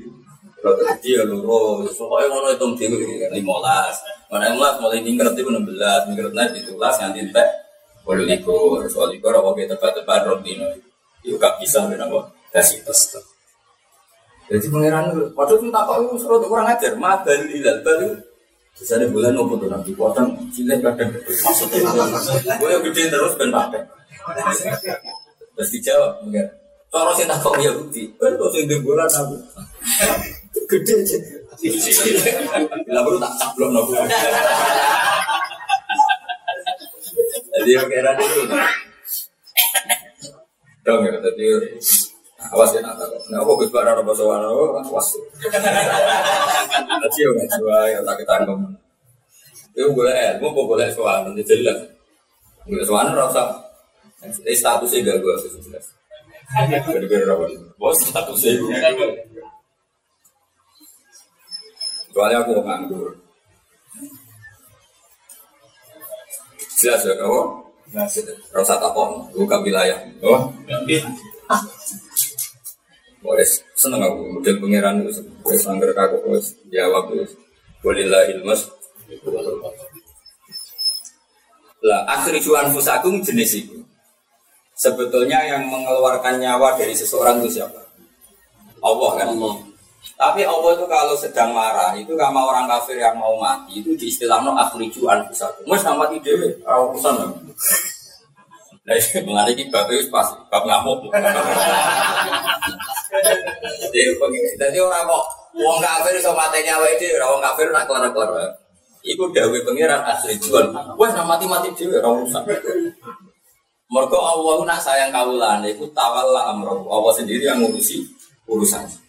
[0.66, 3.96] Jadi ya loro, pokoknya ngono itu dewi lima belas.
[4.26, 7.46] Mana yang mulai minggat itu enam belas, minggat naik itu belas yang tintek.
[8.02, 10.66] Boleh likur, soal likur apa kita tepat-tepat no.
[11.22, 12.35] Itu gak bisa kenapa?
[12.54, 13.00] Kasih tes.
[14.46, 18.14] Jadi pangeran waktu itu tak tahu suruh kurang ajar, mah hilal baru
[18.76, 23.48] bisa ada bulan nopo tuh nanti potong cilik kadang maksudnya gue yang gede terus ben
[23.48, 23.80] pakai.
[25.56, 26.48] Terus dijawab enggak
[26.92, 29.36] kalau saya tak kok ya bukti kan kalau saya bulan aku
[30.66, 31.18] Gede aja.
[32.84, 33.94] Bila baru tak caplok nopo.
[37.54, 38.42] Jadi kira itu.
[40.82, 41.46] Dong ya, tadi
[42.52, 43.22] awas ya nak takut.
[43.32, 45.08] Nah, aku gus barang apa soal awas.
[47.02, 48.58] Tadi nggak jual yang tak ketangkep.
[49.76, 51.76] Itu boleh, mau boleh soal nanti jelas.
[52.64, 53.62] Boleh soal rasa.
[54.26, 55.86] Statusnya gak gue jelas.
[56.88, 57.44] Bener-bener apa?
[57.76, 58.56] Bos statusnya
[62.08, 63.12] Kecuali aku nganggur.
[66.80, 67.40] Jelas ya kamu?
[68.56, 70.00] Rasa takon, buka wilayah.
[70.24, 70.48] Oh,
[73.26, 74.38] boleh seneng aku.
[74.38, 77.34] Model pangeran itu wes angker kaku wes jawab wes.
[77.82, 78.70] Bolehlah ilmus
[81.86, 83.78] lah akhir juan fusakum jenis itu.
[84.76, 87.80] Sebetulnya yang mengeluarkan nyawa dari seseorang itu siapa?
[88.82, 89.28] Allah kan?
[89.32, 89.54] Allah.
[90.16, 94.12] Tapi Allah itu kalau sedang marah, itu sama orang kafir yang mau mati, itu di
[94.12, 95.64] istilah no akhriju anfusakum.
[95.66, 97.14] Mas nama mati dewe, ora urusan.
[98.86, 101.10] Ini mengenai bab itu pas, bab ngamuk.
[104.56, 105.24] Jadi, orang kok
[105.56, 108.52] wong kafir iso mati nyawa itu, orang kafir nak kelar-kelar.
[109.06, 110.66] Iku dawe pangeran asli jual.
[110.98, 112.42] Wes mati-mati dewe, ora urusan.
[113.86, 116.90] Mergo Allah nak sayang kawulan, itu tawalla amroh.
[116.90, 118.02] Allah sendiri yang ngurusi
[118.50, 119.06] urusan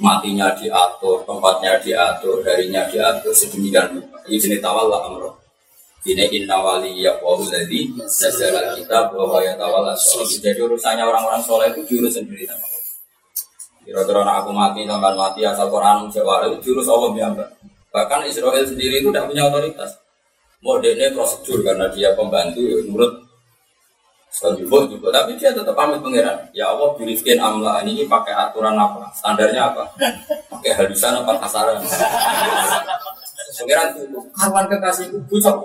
[0.00, 4.18] matinya diatur, tempatnya diatur, harinya diatur, sedemikian rupa.
[4.24, 5.34] Jenis tawal lah amroh.
[6.04, 11.72] Ini inna wali ya wahu jadi sejarah kita bahwa ya tawal Jadi urusannya orang-orang soleh
[11.72, 12.73] itu jurus sendiri sama
[13.84, 17.44] Kira-kira aku mati, tambah mati, asal Quran Jawa jurus Allah biamba.
[17.92, 20.00] Bahkan Israel sendiri itu tidak punya otoritas.
[20.64, 23.24] Modelnya prosedur karena dia pembantu, ya, menurut
[24.34, 26.34] juga juga, tapi dia tetap pamit pangeran.
[26.50, 29.06] Ya Allah, birifkin amla ini pakai aturan apa?
[29.14, 29.86] Standarnya apa?
[30.50, 31.78] Pakai halusan apa kasaran?
[33.54, 35.56] Pangeran itu karuan kekasihku bucok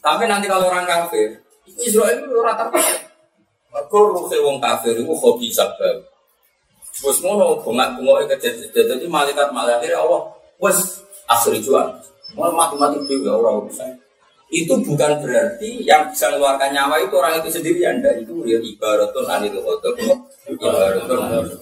[0.00, 1.36] Tapi nanti kalau orang kafir,
[1.76, 2.80] Israel itu rata rata.
[3.74, 5.50] Kau ruhe wong kafir itu hobi.
[7.02, 10.30] Bos ngono bengak bengok kejadian jadi malaikat malaikat Allah.
[10.62, 11.90] Wes asli jual.
[12.38, 13.82] Mau mati mati juga orang bisa.
[14.54, 19.26] Itu bukan berarti yang bisa mengeluarkan nyawa itu orang itu sendiri anda itu ya ibaratun
[19.26, 19.98] anil khotob
[20.46, 21.58] ibaratun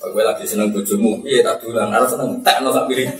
[0.00, 3.12] Gue lagi seneng bojomu, iya tak dulang, harus seneng tak no sak piring.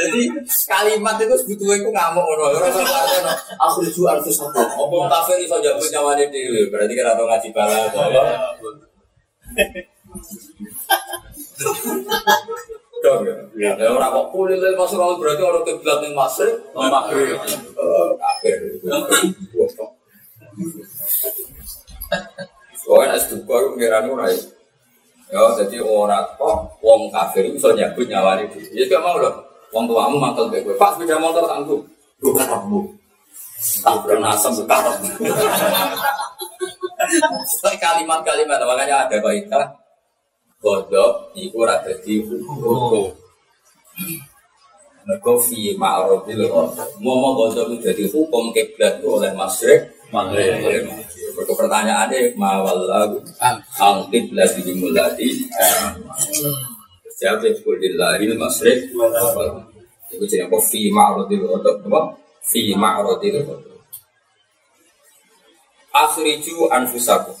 [0.00, 0.22] Jadi
[0.64, 2.44] kalimat itu sebetulnya itu ngamuk ngono.
[2.56, 2.82] Ora usah
[3.26, 3.32] no.
[3.66, 4.58] Aku lucu harus satu.
[4.58, 6.70] Apa kafir iso jago nyawane dhewe.
[6.70, 8.02] Berarti kira tau ngaji bala apa.
[13.00, 13.22] Dong
[13.56, 13.74] ya.
[13.76, 17.40] Ya ora kok kulit masuk berarti orang kiblat ning masjid, maghrib.
[18.16, 18.58] Kafir.
[22.80, 24.26] Soalnya es pengiran ora
[25.30, 25.42] ya.
[25.62, 28.58] Jadi orang kok wong kafir itu nyebut nyawani itu.
[28.74, 29.34] Ya gak mau loh.
[29.70, 30.74] Wong tuamu mantel gue.
[30.74, 31.80] Pak sepeda motor tangguh.
[32.18, 32.80] Gue karepmu.
[33.86, 35.10] Tak pernah karepmu.
[37.80, 39.80] kalimat-kalimat makanya ada baikah
[40.60, 43.08] godok iku ora dadi hukum.
[45.00, 46.44] Mergo fi ma'rufil
[47.00, 50.86] Mau mau godok jadi hukum kiblat oleh masyrik Maghrib.
[51.34, 53.22] Berikut pertanyaannya mawallahu
[53.78, 55.28] ang kiblat di mulati.
[57.20, 58.88] Siapa yang kulillahil masrik
[60.08, 60.56] Itu jadi apa?
[60.56, 62.16] Fi ma'rodil kodok Apa?
[62.40, 63.76] Fi ma'rodil kodok
[65.92, 67.36] Akhriju anfusaku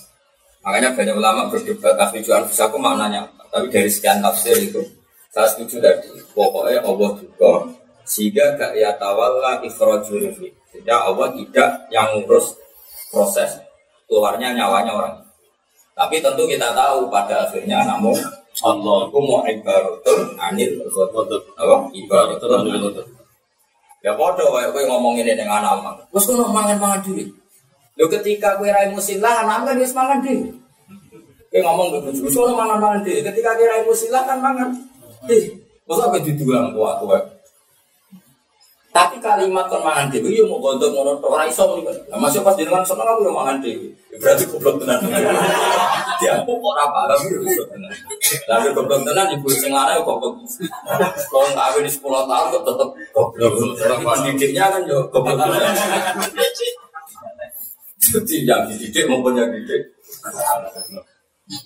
[0.60, 4.84] Makanya banyak ulama berdebat Akhriju anfusaku maknanya Tapi dari sekian tafsir itu
[5.32, 7.72] Saya setuju tadi Pokoknya Allah juga
[8.04, 10.28] Sehingga gak ya tawalla ikhrajul
[10.70, 12.54] Sehingga Allah tidak yang ngurus
[13.10, 13.58] proses.
[14.06, 15.14] Keluarnya nyawanya orang.
[15.94, 18.16] Tapi tentu kita tahu pada akhirnya namun
[18.60, 20.70] Allah itu mau ibaratun anil
[21.54, 22.90] apa ibaratun anil
[24.00, 27.24] ya bodoh kayak gue ngomongin ini dengan anak terus gue mangan mangan dulu
[28.00, 30.56] lo ketika gue rai musilah anak kan dia semangat dulu
[31.52, 35.38] gue ngomong ke bujuk gue mangan mangan dulu ketika gue rai musilah kan mangan dulu
[35.84, 37.22] masa gue didulang kuat kuat
[38.90, 41.86] tapi kalimat kon mangan dhewe yo mau gondok ngono tok ora iso muni.
[42.10, 43.86] Lah masih pas jenengan seneng aku yo mangan dhewe.
[44.18, 44.98] Berarti goblok tenan.
[46.20, 47.94] Dia kok ora paham yo goblok tenan.
[48.50, 50.42] Lah goblok tenan ibu sing lanang yo goblok.
[51.30, 53.52] Wong kawin 10 tahun kok tetep goblok.
[53.78, 55.70] Kan yo goblok tenan.
[58.10, 59.94] Jadi yang dididik maupun yang dididik.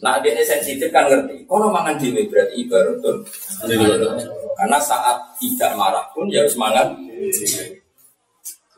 [0.00, 1.44] Nah dia sensitif kan ngerti.
[1.44, 3.20] Kalau mangan dhewe berarti ibaratun.
[4.54, 6.96] Karena saat tidak marah pun ya harus mangan.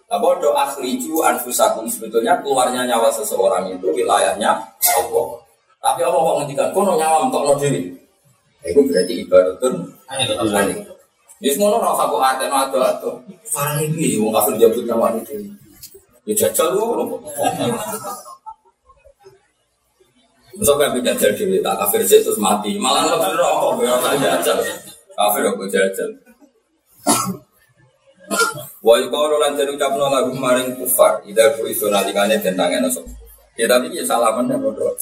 [0.07, 4.55] Nah bodoh akhriju anfusakum sebetulnya keluarnya nyawa seseorang itu wilayahnya
[4.99, 5.27] Allah.
[5.83, 7.91] Tapi Allah mau ngendikan kono nyawa untuk no diri.
[8.67, 9.75] Itu berarti ibaratun.
[11.37, 13.11] Ini semua orang aku ada no ada ada.
[13.47, 15.39] Farang ini mau kafir jabut nyawa itu.
[16.27, 17.15] Ya jajal lu.
[20.57, 22.81] Masa kayak jajal diri tak kafir sih terus mati.
[22.81, 24.59] Malah lebih rokok ya tak jajal.
[25.13, 26.11] Kafir aku jajal.
[28.81, 32.89] Wa yuqalu lan den ucapno lagu maring kufar ida ku iso nalikane den tangen
[33.57, 34.93] Ya tapi ya salaman ya bodoh.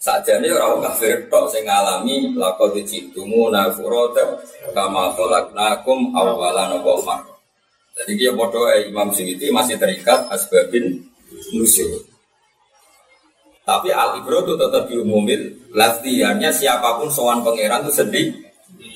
[0.00, 4.40] Sajane ora wong kafir tok sing ngalami laqad jitumu nafurata
[4.72, 7.20] kama khalaqnakum awalan wa
[8.00, 11.04] Jadi dia bodoh eh, Imam Suyuti masih terikat asbabin
[11.52, 12.09] nusyur.
[13.64, 15.70] Tapi al ibro itu tetap diumumin.
[15.70, 18.32] Latihannya siapa pun sowan pangeran itu sendiri,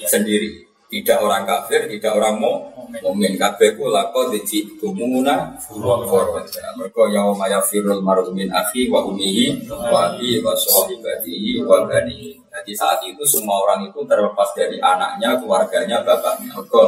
[0.08, 0.50] sendiri.
[0.90, 2.70] Tidak orang kafir, tidak orang mau
[3.02, 6.46] mumin kabeh ku lako dici tumuna forward.
[6.78, 12.38] Mereka yaum firul maru min akhi wa umihi wa abi wa sahibatihi wa bani.
[12.54, 16.54] Jadi saat itu semua orang itu terlepas dari anaknya, keluarganya, bapaknya.
[16.54, 16.82] Mereka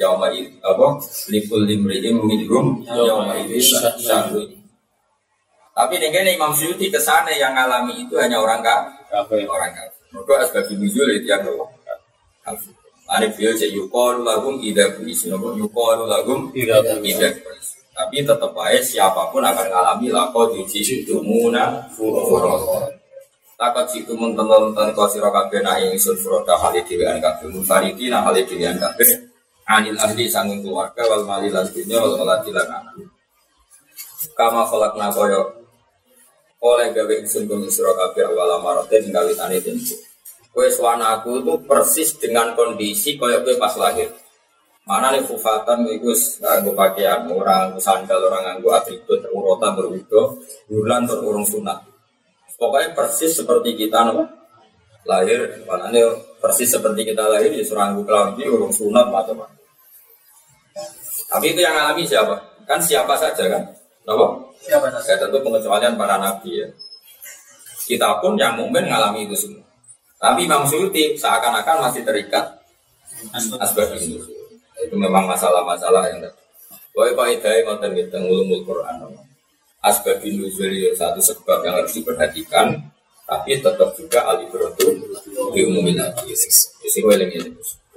[0.00, 0.24] yaum
[0.64, 0.86] apa
[1.28, 3.60] likul limriim minhum yaum itu
[4.00, 4.59] syahri
[5.80, 9.48] tapi dengan Imam Syuuti ke sana yang ngalami itu hanya orang kafir.
[9.48, 9.96] Orang kafir.
[10.12, 11.40] Mereka asbab nuzul itu yang
[12.44, 12.76] kafir.
[13.08, 17.80] Ada beliau cek yukol lagum ida kuis, yukol lagum ida kuis.
[17.96, 22.92] Tapi tetap baik siapa pun akan mengalami lako diuji muna furota.
[23.56, 28.20] Takut situ mentonton kau siro kabeh na yang isun furota hali dewan kabeh munfariti na
[28.20, 29.08] hali dewan kabeh.
[29.64, 32.96] Anil ahli sanging keluarga wal mali lan dunya wal malati lan anak.
[34.32, 35.59] Kama kolak nakoyo
[36.60, 39.96] oleh gawe ingsun bumi sira kabeh awal tinggal tani tentu.
[40.50, 44.12] Kue suana aku itu persis dengan kondisi kaya kue pas lahir.
[44.84, 46.10] Mana nih kufatan itu
[46.42, 50.36] nganggo pakaian orang sandal orang nganggo atribut urota berwudo
[50.66, 51.78] bulan berurung sunat.
[52.58, 54.40] Pokoknya persis seperti kita no.
[55.08, 56.12] lahir makanya
[56.44, 59.48] persis seperti kita lahir di seranggu kelambi urung sunat macam apa
[61.30, 62.36] tapi itu yang alami siapa
[62.68, 63.62] kan siapa saja kan
[64.04, 64.26] apa
[64.60, 66.68] siapa saja tentu pengecualian para nabi ya.
[67.84, 69.66] Kita pun yang mungkin mengalami itu semua.
[70.20, 72.44] Tapi Imam Suyuti seakan-akan masih terikat
[73.58, 73.96] asbab.
[73.96, 74.20] ini.
[74.80, 76.28] Itu memang masalah-masalah yang
[76.90, 78.94] Pokoknya kalau idai ngoten kita ngulumul Quran.
[79.80, 82.76] Asbab nuzul satu sebab yang harus diperhatikan
[83.24, 84.90] tapi tetap juga alibrotu
[85.54, 86.34] diumumin lagi.
[86.34, 87.38] Jadi gue lagi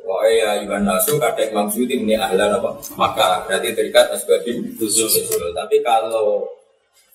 [0.04, 2.76] Wah ya Iwan Nasu kadang Imam Suyuti ini ahlan apa?
[3.00, 5.08] Maka berarti terikat asbabin nuzul.
[5.56, 6.44] Tapi kalau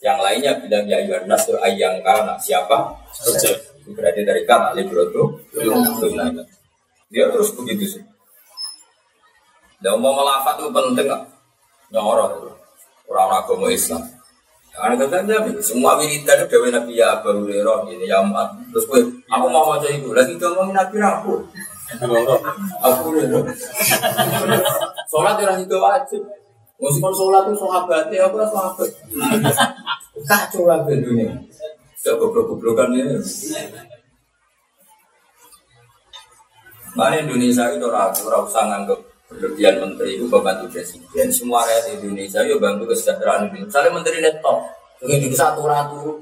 [0.00, 2.96] yang lainnya bilang ya Iwan Nasu ayang karena siapa?
[3.92, 5.36] Berarti terikat alibrotu
[7.08, 8.02] Dia terus begitu sih.
[9.78, 11.22] Dan mau melafat itu penting nggak?
[11.92, 12.58] Nyorot
[13.08, 14.02] orang agama Islam.
[14.78, 18.54] Karena katanya semua wiridan itu dewi Nabi ya Abu Hurairah ini ya Mat.
[18.70, 21.34] Terus gue, aku mau baca itu lagi ngomongin Nabi aku.
[21.88, 23.48] Aku Hurairah.
[25.08, 26.22] Sholat orang itu wajib.
[26.78, 28.88] Meskipun sholat itu sahabatnya aku sahabat.
[30.28, 31.32] Kacau lah dunia.
[31.96, 33.16] Sudah goblok-goblokan ini.
[36.92, 42.40] Mana Indonesia itu ragu, ragu sangat nganggep berlebihan menteri itu membantu presiden semua rakyat Indonesia
[42.48, 46.16] yuk bantu kesejahteraan ini misalnya menteri ini di satu ratu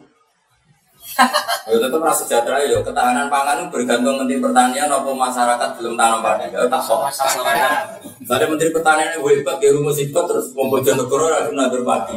[1.67, 2.79] ya tetap rasa sejahtera ya.
[2.85, 7.09] Ketahanan pangan bergantung menteri pertanian apa masyarakat belum tanam padi ya tak sok.
[8.21, 12.17] Misalnya menteri pertanian yang hebat ya rumus itu terus mau negara harus nandur padi.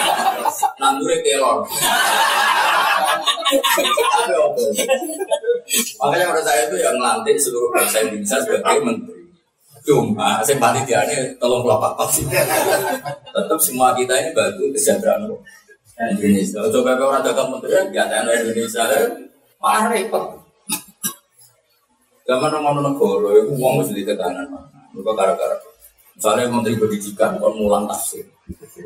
[0.80, 1.58] Nandurnya kelor.
[6.02, 9.22] Makanya menurut saya itu yang melantik seluruh bangsa Indonesia sebagai menteri.
[9.82, 12.22] Cuma saya panitia ini tolong kelapa sih.
[13.34, 15.26] Tetap semua kita ini bantu kesejahteraan
[16.00, 16.58] Indonesia.
[16.72, 18.82] Coba kalau orang dagang menteri ya Indonesia
[19.62, 20.24] malah repot.
[22.22, 24.46] Zaman orang negara itu uang mesti ditekankan.
[24.92, 25.56] Mereka gara-gara
[26.16, 28.24] misalnya menteri pendidikan kon mulang tafsir.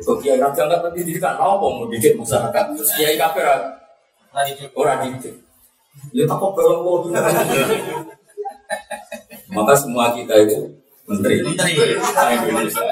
[0.03, 2.63] Kok kiai raja nggak pendidikan apa mau didik masyarakat?
[2.75, 3.45] Terus kiai kafir
[4.73, 5.35] orang didik.
[6.13, 7.13] Ya tak kok belum
[9.53, 10.69] Maka semua kita itu
[11.07, 11.39] menteri.
[11.41, 11.71] Menteri.
[12.35, 12.83] Indonesia.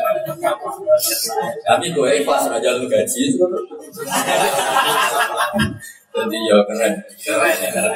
[1.67, 3.23] Tapi gue ikhlas aja lu gaji.
[6.15, 6.93] Jadi ya keren.
[7.19, 7.95] Keren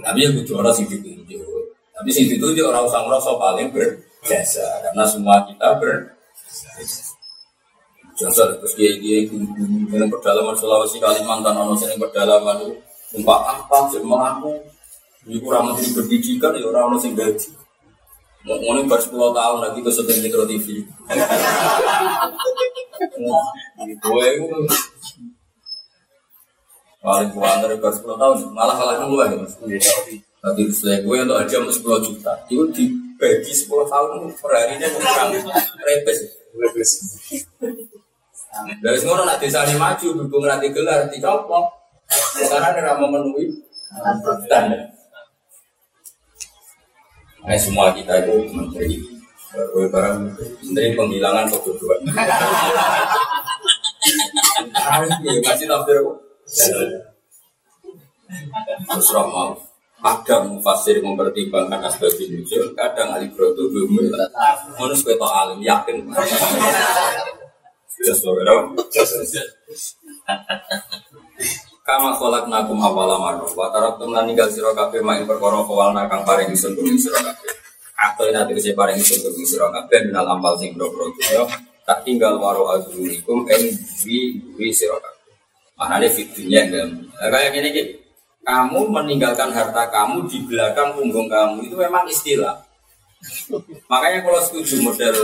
[0.00, 1.44] tapi ya gue orang sih ditunjuk.
[1.92, 4.64] Tapi sih ditunjuk orang usah ngerasa paling berjasa.
[4.88, 6.16] Karena semua kita ber
[8.16, 8.56] jasa.
[8.56, 12.72] Terus dia dia dengan pedalaman Sulawesi Kalimantan ono sering pedalaman itu
[13.20, 14.56] umpak apa sih mengaku
[15.28, 17.52] ini kurang menteri pendidikan ya orang orang sing gaji
[18.42, 20.66] Mau ngomongin baru 10 tahun lagi ke syuting Metro TV.
[24.02, 24.46] Gue itu
[27.02, 29.54] paling kuat dari baru 10 tahun, malah kalah kan gue ya mas.
[30.42, 35.30] Tadi setelah gue untuk aja 10 juta, itu dibagi 10 tahun per harinya kurang
[35.86, 36.18] repes.
[36.58, 36.90] Repes.
[38.82, 41.78] Dari semua nak desa ini maju, berhubung nanti gelar, dicopot.
[42.36, 43.54] Karena memenuhi
[44.44, 44.92] standar.
[47.42, 49.02] Nah, semua kita itu menteri.
[49.52, 50.18] Gue barang
[50.64, 52.00] menteri penghilangan kebodohan.
[55.42, 56.16] Masih tafsir kok.
[58.88, 59.52] Terus mau
[60.02, 63.90] kadang mufasir mempertimbangkan asbab nuzul, kadang ahli itu belum
[64.74, 66.10] Menurut sebagai alim yakin.
[68.02, 68.26] Just
[71.82, 76.22] Kama kolak nakum awala marro Wa tarab teman ninggal siro kafe Main perkara kawal nakang
[76.22, 77.50] paring isun kuming siro kafe
[77.98, 81.10] Atau ini nanti kesi paring isun kuming siro Minal ampal sing bro bro
[81.82, 83.62] Tak tinggal waro azunikum En
[84.06, 85.20] bi bi siro kafe
[85.74, 86.86] Mana ini fitnya nah,
[87.34, 88.02] Kayak gini gitu
[88.42, 92.58] kamu meninggalkan harta kamu di belakang punggung kamu itu memang istilah.
[93.86, 95.14] Makanya kalau setuju model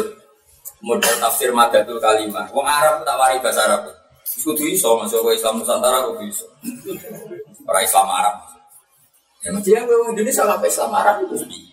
[0.79, 3.83] model tafsir madatul kalimah, wong Arab tak wari bahasa Arab.
[4.37, 6.45] Kudu iso masuk ke Islam Nusantara kudu iso.
[7.64, 8.37] Orang Islam Arab.
[9.41, 11.64] Ya mesti yang gue Indonesia apa Islam Arab itu sedih.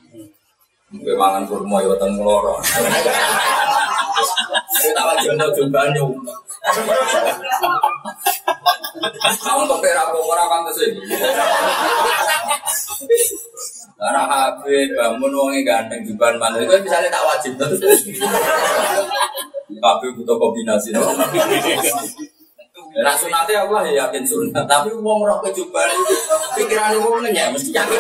[0.96, 2.62] Gue mangan kurma ya weteng loro.
[4.80, 6.06] Saya tak wajib untuk jumbanyu.
[9.44, 10.90] Kamu untuk perak orang kan sih.
[13.96, 17.80] Karena HP bangun uangnya ganteng jumban mana itu misalnya tak wajib terus.
[19.72, 20.92] HP butuh kombinasi.
[22.96, 25.90] Nah sunatnya Allah ya yakin sunat, tapi uang roh kejuban
[26.56, 28.00] pikiran uang ya mesti yakin.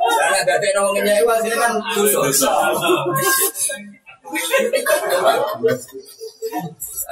[0.00, 2.50] Karena gak ada ngomongnya itu hasilnya kan dosa.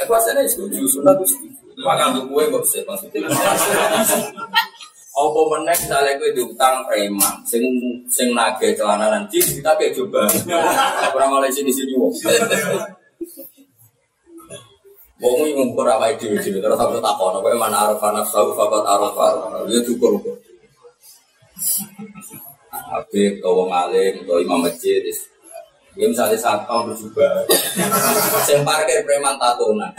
[0.06, 1.58] Aku asalnya setuju sunat itu setuju.
[1.82, 3.26] Makan tuh kue kok sih maksudnya.
[5.18, 7.62] Apa meneh misalnya kue diutang preman, sing
[8.06, 10.30] sing nage celana nanti kita kayak coba.
[11.10, 12.14] Kurang malah sini sini wong.
[15.18, 19.26] Wong iki ngumpul apa dhewe dhewe terus aku takon kowe mana araf nafsu faqat arafa.
[19.66, 20.14] Ya kok.
[22.88, 25.02] Habib, atau wong alim, atau imam masjid,
[25.98, 27.44] ya misalnya saat kamu berjubah,
[28.46, 29.92] saya parkir preman tatonan.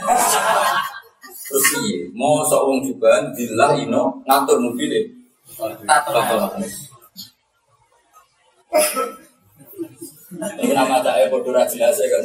[1.46, 4.90] Terus iya, mau seorang juga dilah ino ngatur mobil
[5.86, 6.66] tatonan.
[10.64, 12.22] Ini nama saya bodoh ya kan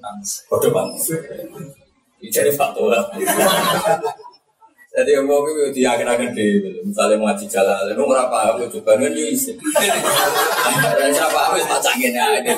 [0.00, 0.98] Banget.
[2.20, 2.98] Ini jadi fatwa.
[4.94, 8.78] Jadi yang mau itu dia akan di misalnya mau ngaji jalan, lalu nggak paham itu
[8.78, 9.50] juga kan bisa.
[10.94, 12.54] Dan siapa harus pacangin ya ini.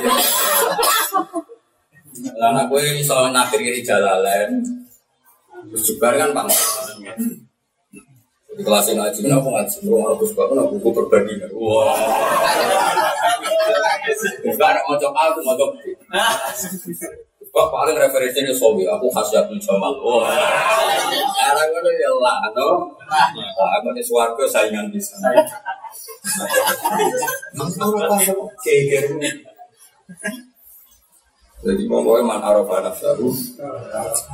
[2.37, 4.61] Lalu gue soal nakir kiri jalan,
[5.73, 6.49] juga kan bang.
[8.57, 9.77] Di kelas ngaji, kenapa ngaji?
[9.85, 11.51] Gue nggak harus bapak, nggak buku perbandingan.
[11.53, 11.93] Wah.
[14.49, 15.77] Bukan mau coba aku mau coba.
[17.57, 19.93] Wah paling referensinya Sobi, aku khasiatul Jamal.
[20.01, 20.29] Wah,
[21.37, 22.97] karena gue ya lah, no.
[23.81, 25.17] Aku di suarga saingan bisa.
[31.65, 33.33] Jadi pokoknya man arafah nafsahu,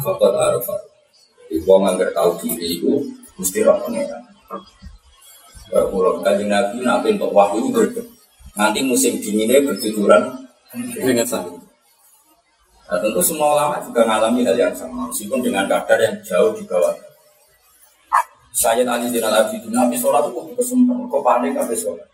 [0.02, 0.78] fakot arafah.
[1.52, 2.92] Ibu ngangger tahu diri itu
[3.40, 4.22] mesti roh pengeran.
[5.72, 8.02] Kalau kajian nabi nabi untuk wahyu itu
[8.52, 10.28] nanti musim dinginnya bertujuran
[11.00, 11.48] ingat saya.
[12.92, 16.60] Nah, tentu semua ulama juga mengalami hal yang sama, meskipun dengan kadar yang jauh di
[16.68, 16.92] bawah.
[18.52, 22.04] Saya tadi di dalam itu Nabi sholat itu kok kesempatan, kok panik habis sholat.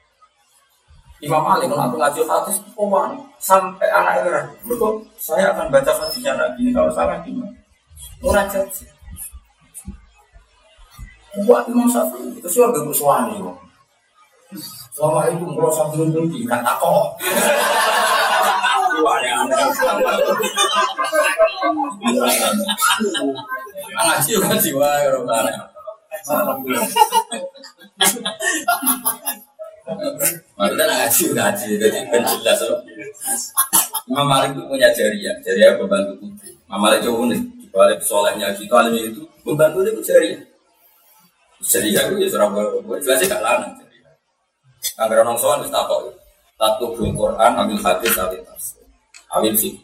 [1.18, 4.42] Imam Malik kalau aku ngaji hadis, kok panik sampai anak era.
[4.62, 7.50] Betul, saya akan baca hadisnya lagi ini kalau salah gimana?
[8.22, 8.86] Murah sih.
[11.46, 13.56] Buat Imam Syafi'i itu sih agak bersuani kok.
[14.96, 16.48] Assalamualaikum warahmatullahi wabarakatuh.
[16.48, 17.06] Kata kok.
[23.98, 25.52] Ngaji ngaji wae ora kare.
[30.58, 32.60] Maksudnya ngaji ngaji jadi ben jelas
[34.08, 36.56] Imam itu punya jariah, jariah pembantu putri.
[36.64, 40.40] Imam Malik itu unik, dibalik solehnya alim itu pembantu itu jariah.
[41.58, 44.14] Jariah itu ya surah gue jelasnya gak lana jariah.
[45.02, 46.14] Agar orang soal bisa tahu.
[46.58, 48.82] Tatu Quran, ambil hadis, ambil tafsir.
[49.30, 49.78] Awil sih.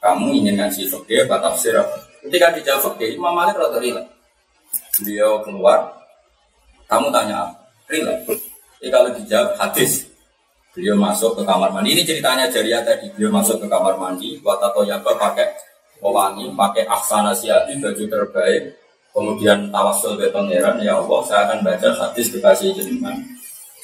[0.00, 1.96] Kamu ingin ngaji fakir, atau tafsir apa?
[2.24, 4.08] Ketika dijawab fakir, Imam Malik rada rilek.
[5.00, 5.92] Beliau keluar,
[6.88, 7.54] kamu tanya apa?
[7.88, 8.24] Rilek.
[8.80, 10.08] Jadi kalau dijawab hadis,
[10.72, 11.92] beliau masuk ke kamar mandi.
[11.92, 13.12] Ini ceritanya Jariah tadi.
[13.12, 15.52] Beliau masuk ke kamar mandi, buat atau yaba pakai
[16.00, 18.83] pewangi, pakai aksana siati, baju terbaik.
[19.14, 23.14] Kemudian tawasul ke pangeran, ya Allah, saya akan baca hadis dikasih jenengan.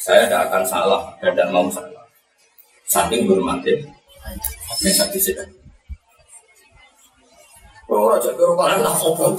[0.03, 2.03] Saya tidak akan salah dan tidak mau salah.
[2.91, 3.87] Saking berhormatin
[4.83, 5.51] yang
[7.91, 9.35] raja ke rumah nak sopo.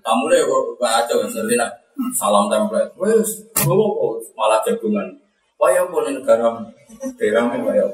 [0.00, 1.70] Kamu deh kok baca seperti nak
[2.16, 2.92] salam template.
[2.96, 3.44] Wes,
[4.32, 5.08] malah jagungan.
[5.60, 6.64] Waya pun negara
[7.20, 7.84] derang waya.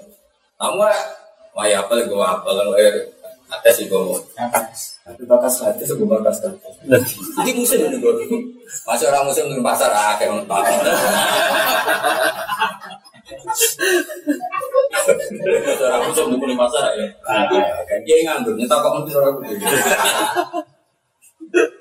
[0.59, 0.79] Kamu
[1.59, 3.11] waya lagi gua apa lagi
[3.47, 4.19] ada sih gua.
[5.07, 6.67] Tapi bakas hati sih gua bakas hati.
[7.43, 8.15] Ini musim ini gua.
[8.87, 10.63] Masih orang musim di pasar ah kayak nonton.
[15.83, 17.07] Orang musuh di pasar ya.
[18.03, 19.67] Dia nganggur, nyata kok mesti orang itu.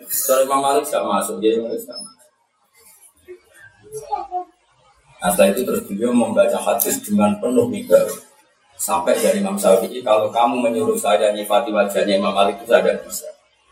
[0.05, 2.13] Soalnya Imam Malik gak masuk, dia Malik gak masuk.
[5.16, 8.05] Nah, setelah itu terus beliau membaca hadis dengan penuh mikir
[8.76, 13.07] sampai dari Imam Syafi'i kalau kamu menyuruh saya nyifati wajahnya Imam Malik itu saya tidak
[13.07, 13.30] bisa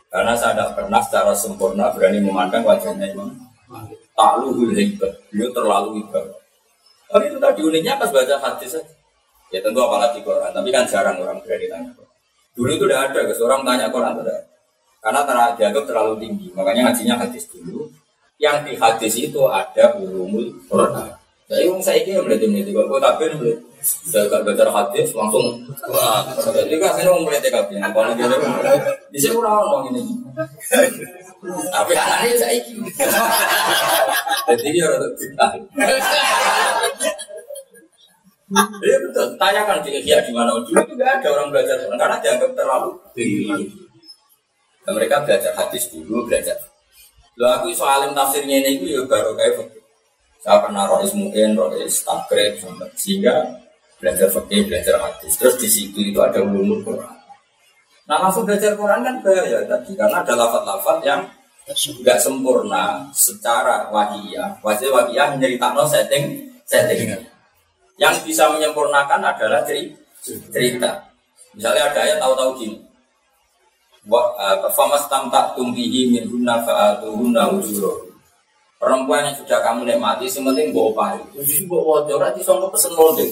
[0.08, 3.32] karena saya tidak pernah secara sempurna berani memandang wajahnya Imam
[3.68, 6.44] Malik tak luhul beliau terlalu hebat
[7.14, 8.94] tapi itu tadi uniknya pas baca hadis saja.
[9.54, 12.14] Ya tentu apalagi Quran, tapi kan jarang orang berani tanya Quran.
[12.58, 14.50] Dulu itu udah ada, seorang tanya Quran tidak.
[14.98, 17.86] Karena terlalu dianggap terlalu tinggi, makanya ngajinya hadis dulu.
[18.42, 21.14] Yang di hadis itu ada ulumul Quran.
[21.46, 25.60] Jadi saya kira berarti meniti, kalau tapi ini saya baca hadis langsung
[25.92, 26.24] wah
[26.56, 28.38] jadi kan saya mau mulai TKP lagi ada
[29.12, 30.02] di sini kurang ngomong ini.
[31.44, 32.56] Tapi anaknya saya
[34.48, 35.48] jadi dia orang kita
[38.54, 42.90] Iya betul, tanyakan di di mana dulu itu gak ada orang belajar karena dianggap terlalu
[44.94, 46.54] mereka belajar hadis dulu, belajar.
[47.34, 49.74] Lo aku soalin tafsirnya ini ya baru kayak
[50.44, 52.62] saya pernah rois mungkin rois takrib
[52.94, 53.63] sehingga
[54.04, 55.40] belajar fikih, belajar hadis.
[55.40, 57.16] Terus di situ itu ada ulumul Quran.
[58.04, 61.24] Nah langsung belajar Quran kan bahaya tadi karena ada lafat-lafat yang
[61.72, 64.60] nggak sempurna secara wajiyah.
[64.60, 67.16] Wajah wajiyah menceritakan setting setting.
[67.96, 70.92] Yang bisa menyempurnakan adalah cerita.
[71.56, 72.78] Misalnya ada ayat tahu-tahu gini.
[74.04, 74.20] Wa
[74.76, 78.13] famas tam tak tumbihi min hunna fa'atuhunna ujuro.
[78.84, 81.16] Perempuan yang sudah kamu nikmati, sementing bawa.
[81.32, 83.32] Terus bawa wajah, nanti songko pesen model.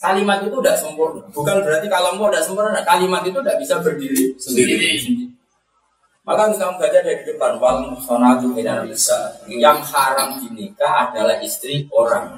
[0.00, 1.20] Kalimat itu tidak sempurna.
[1.28, 4.76] Bukan berarti kalau mau tidak sempurna, kalimat itu tidak bisa berdiri sendiri.
[6.24, 9.36] Maka harus kamu baca dari depan wal sonatu bisa.
[9.52, 12.32] Yang haram dinikah adalah istri orang.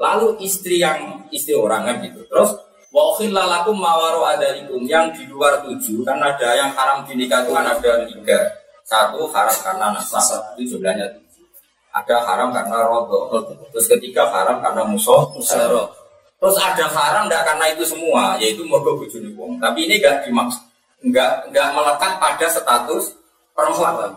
[0.00, 2.24] Lalu istri yang istri orang kan gitu.
[2.24, 2.56] Terus
[2.98, 7.62] Wahil lalakum mawaro adalikum yang di luar tujuh kan ada yang haram dinikah itu kan
[7.62, 8.38] ada tiga.
[8.82, 11.46] Satu haram karena nasab itu jumlahnya tujuh.
[11.94, 13.30] Ada haram karena rodo.
[13.70, 15.94] Terus ketiga haram karena musuh musaro.
[16.38, 19.58] Terus ada haram tidak karena itu semua, yaitu mogok bujuni wong.
[19.62, 20.62] Tapi ini enggak dimaksud,
[21.02, 23.14] enggak enggak melekat pada status
[23.54, 24.14] perempuan.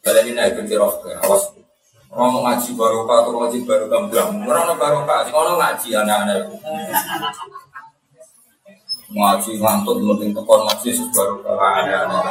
[0.00, 1.52] Kalian ini ibn Tirof, awas.
[2.10, 6.42] Orang ngaji barokah atau ngaji barokah bilang, orang barokah, orang ngaji anak-anak.
[9.10, 12.24] Ngaji ngantut, mending tekon ngaji anak-anak.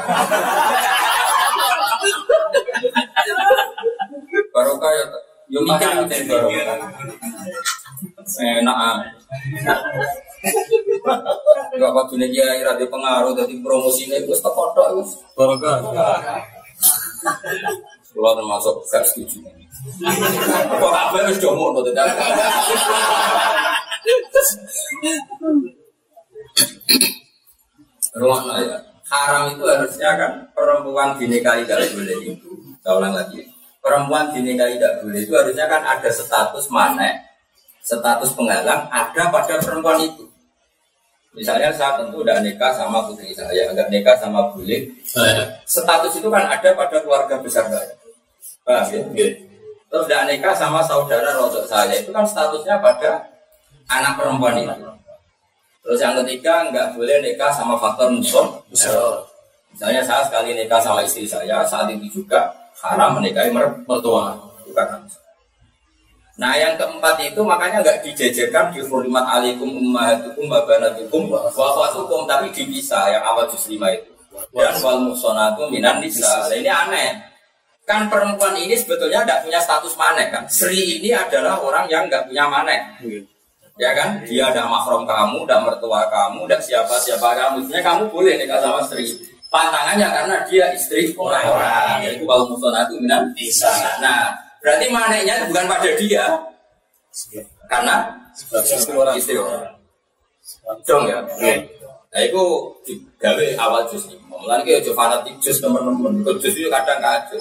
[4.55, 5.05] Barokah ya,
[5.51, 5.91] yo mikir
[6.23, 6.77] barokah.
[8.39, 8.97] Enak ah.
[11.75, 15.03] Gak waktu nih dia di pengaruh dari promosi ini gue stop foto itu.
[15.35, 15.83] Barokah.
[18.09, 19.43] Kalau termasuk gak setuju.
[20.79, 22.07] Kok apa harus jomo tuh tidak?
[28.17, 28.77] Ruang ya.
[29.09, 32.51] Haram itu harusnya kan perempuan dinikahi tidak boleh itu.
[32.85, 33.41] Saya ulang lagi.
[33.81, 37.29] Perempuan dinikahi tidak boleh itu harusnya kan ada status mana
[37.89, 40.29] status penghalang ada pada perempuan itu.
[41.33, 44.89] Misalnya saya tentu udah nikah sama putri saya, enggak nikah sama bule.
[45.65, 47.93] Status itu kan ada pada keluarga besar saya.
[48.65, 49.01] Paham ya?
[49.13, 49.29] Okay.
[49.89, 53.25] Terus udah nikah sama saudara rodok saya, itu kan statusnya pada
[53.89, 54.73] anak perempuan itu.
[55.89, 58.61] Terus yang ketiga nggak boleh nikah sama faktor musuh.
[59.73, 62.45] Misalnya saya sekali nikah sama istri saya, saat itu juga
[62.77, 64.37] haram menikahi mertua.
[64.69, 65.09] Bukan
[66.37, 72.29] Nah yang keempat itu makanya nggak dijejerkan di hurmat alikum ummahatukum wa banatukum wa akhwatukum
[72.29, 74.13] tapi dipisah yang awal juz lima itu.
[74.53, 76.45] Dan wal musonatu minan nisa.
[76.45, 77.09] Nah, ini aneh.
[77.89, 80.45] Kan perempuan ini sebetulnya tidak punya status manek kan.
[80.45, 83.01] Sri ini adalah orang yang nggak punya manek.
[83.79, 84.19] Ya kan?
[84.27, 87.63] Dia ada mahram kamu, ada mertua kamu, ada siapa-siapa kamu.
[87.63, 89.07] Sebenarnya kamu boleh nikah sama Sri.
[89.47, 92.03] Pantangannya karena dia istri orang-orang.
[92.03, 93.71] Yaitu wal musonatu minan nisa.
[94.03, 96.25] Nah, Berarti maneknya bukan pada dia.
[97.71, 97.95] Karena
[98.35, 99.15] istri orang.
[99.15, 99.73] Istri orang.
[100.83, 101.19] Dong ya.
[102.09, 102.43] Nah itu
[102.89, 104.17] digawe awal jus ini.
[104.25, 106.25] Mulai kita coba fanatik jus teman-teman.
[106.41, 107.37] Jus itu kadang kacau.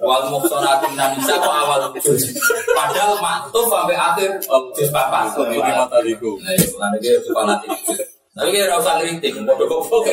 [0.00, 2.32] Wal muhsonatu nanisa kok awal jus.
[2.72, 4.40] Padahal maktub sampai akhir
[4.72, 5.28] jus papa.
[5.36, 6.40] Ini mata diku.
[6.40, 8.00] Nah itu mulai kita coba fanatik jus.
[8.32, 9.32] Tapi kita rasa ngeritik.
[9.44, 10.08] Bodoh goblok.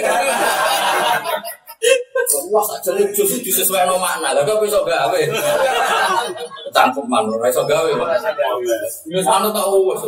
[2.49, 4.33] Wah, jadi justru disesuaikan no makna.
[4.33, 5.19] Lah kok iso gawe.
[6.73, 7.89] Cangkem man, ora iso gawe.
[9.07, 10.03] Yo anu tak wis.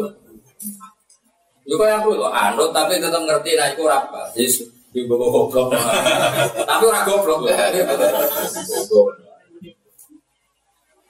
[1.67, 4.31] Yo kaya aku lho, anut tapi tetap ngerti nek iku ora apa.
[4.39, 4.63] Wis
[4.95, 5.67] di bobo goblok.
[6.63, 7.43] Tapi ora goblok.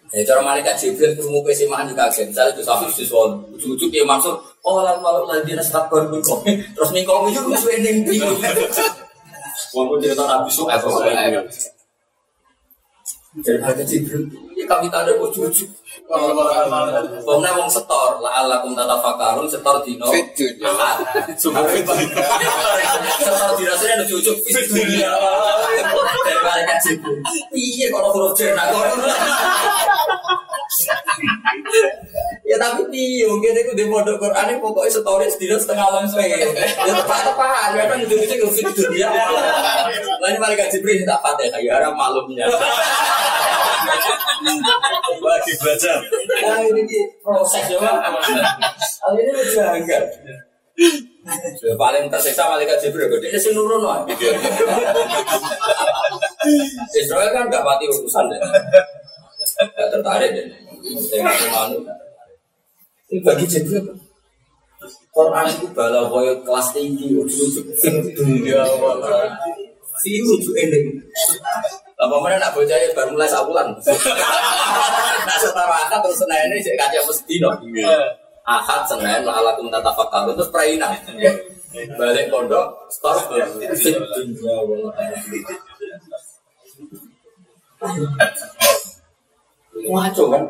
[0.07, 2.31] Ya cara malaikat Jibril ketemu pesi makan juga kaget.
[2.31, 6.19] Misalnya itu satu siswa, ujung-ujung dia masuk, oh lalu malu lagi dia setak baru
[6.75, 7.97] terus mingkong itu gue swending
[9.75, 10.79] Walaupun cerita Nabi Su'ad
[13.43, 15.11] Jadi harga Jibril Ini kami tak ada
[16.07, 20.71] Pokoknya wong setor La Allah kum tata fakarun Setor dino Setor dino
[21.35, 21.95] Setor
[23.91, 24.31] ada cucu
[24.71, 25.11] Dunia.
[26.23, 27.19] Dari malaikat Jibril
[27.51, 28.71] Iya kalau huruf cerna
[32.43, 32.83] Ya tapi
[33.27, 37.83] mungkin aku di pondok Quran ini pokoknya stories di setengah alam Ya tepat tepat, ya
[37.87, 39.09] kan ujung-ujung ke sini dunia.
[40.23, 42.47] Lain paling gaji beri tak patah, ya harap malumnya.
[45.17, 45.97] Lagi belajar.
[46.43, 46.83] Nah ini
[47.23, 47.95] proses ya pak.
[49.15, 50.03] Ini udah enggak.
[51.57, 54.05] Paling tersiksa malaikat Jibril, dia sih nurun lah.
[56.95, 58.39] Israel kan gak mati urusan deh.
[59.57, 60.47] Gak tertarik deh.
[63.07, 63.95] Ini bagi Jibril
[65.09, 67.65] Quran itu bala boyo kelas tinggi Ujuk
[68.13, 68.61] dunia
[70.05, 71.01] Ini ujuk ini.
[71.97, 73.73] Lama mana nak bocah ya baru mulai sabulan
[75.27, 77.57] Nah setara angkat terus senang ini Jadi kaca mesti dong
[78.47, 80.95] Ahad Senin la'alakum tatafakkarun terus perainan.
[81.99, 83.27] Balik pondok, start
[89.85, 90.43] Ngaco kan?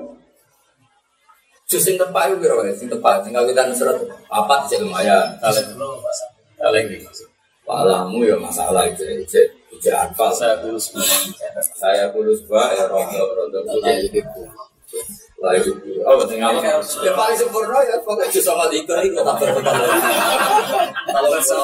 [1.67, 3.99] Justru sing tepak itu kira sing tepak, sing kawitan surat
[4.31, 5.35] apa sih lumayan.
[6.57, 7.03] Kalau ini,
[7.67, 9.43] palamu ya masalah itu, itu,
[9.75, 10.31] itu apa?
[10.31, 10.95] Saya kurus
[11.75, 13.83] Saya kurus ba, ya rondo rondo gitu.
[13.83, 14.23] Lah itu,
[15.37, 16.81] oh sing apa?
[17.05, 19.77] Ya paling sempurna ya, pokoknya justru sama dikir itu tak berkembang.
[21.13, 21.59] Kalau bisa,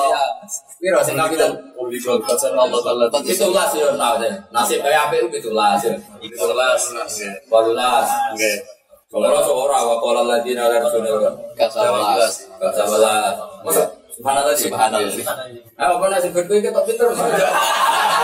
[0.78, 4.34] kira sing kawitan Obligor baca Allah Taala itulah sih tahu deh.
[4.54, 5.90] Nasib kayak apa itu itulah sih.
[6.22, 6.78] Itulah.
[7.50, 8.08] Walulas.
[8.38, 8.54] Oke.
[9.10, 11.34] Kalau seorang wa qala alladziina la rasulullah.
[11.58, 12.34] Kasawalas.
[13.66, 13.82] Masa
[14.14, 15.14] subhanallah subhanallah.
[15.82, 17.10] Ah apa nasi berkuih kita pinter.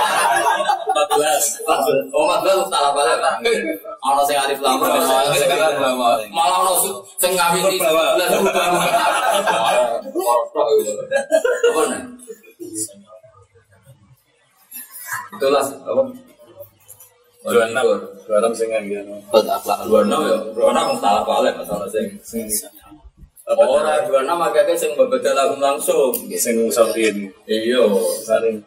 [1.07, 2.11] 14.
[2.11, 3.17] Oh, maksudnya salah balik.
[3.99, 5.95] Ono sing alif lam ra, ono sing alif lam.
[6.33, 6.73] Malah ono
[7.19, 7.77] sing ngawiti.
[7.79, 8.27] Lah
[11.69, 12.01] Apa nih?
[15.29, 16.03] Itulah apa?
[17.39, 17.85] Dua enam.
[18.27, 18.79] Dua enam sing ya.
[19.87, 22.07] Dua enam ya, dua enam salah balik masalah sing.
[23.49, 26.13] Orang dua enam agaknya sing berbeda langsung langsung.
[26.37, 27.33] Sing ngusahin.
[27.49, 27.81] Iya,
[28.21, 28.61] Saling.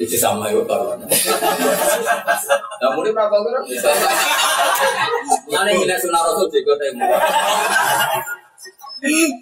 [0.00, 0.96] Itu sama itu kalau.
[2.80, 3.62] Namun ini berapa kan?
[5.52, 7.04] Mana ini sunnah rasul juga temu.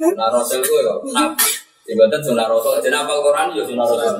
[0.02, 1.30] Sunnah rasul itu ya, nah,
[1.86, 2.74] jembatan sunnah rasul.
[2.82, 4.18] Jadi apa Quran ya sunnah rasul.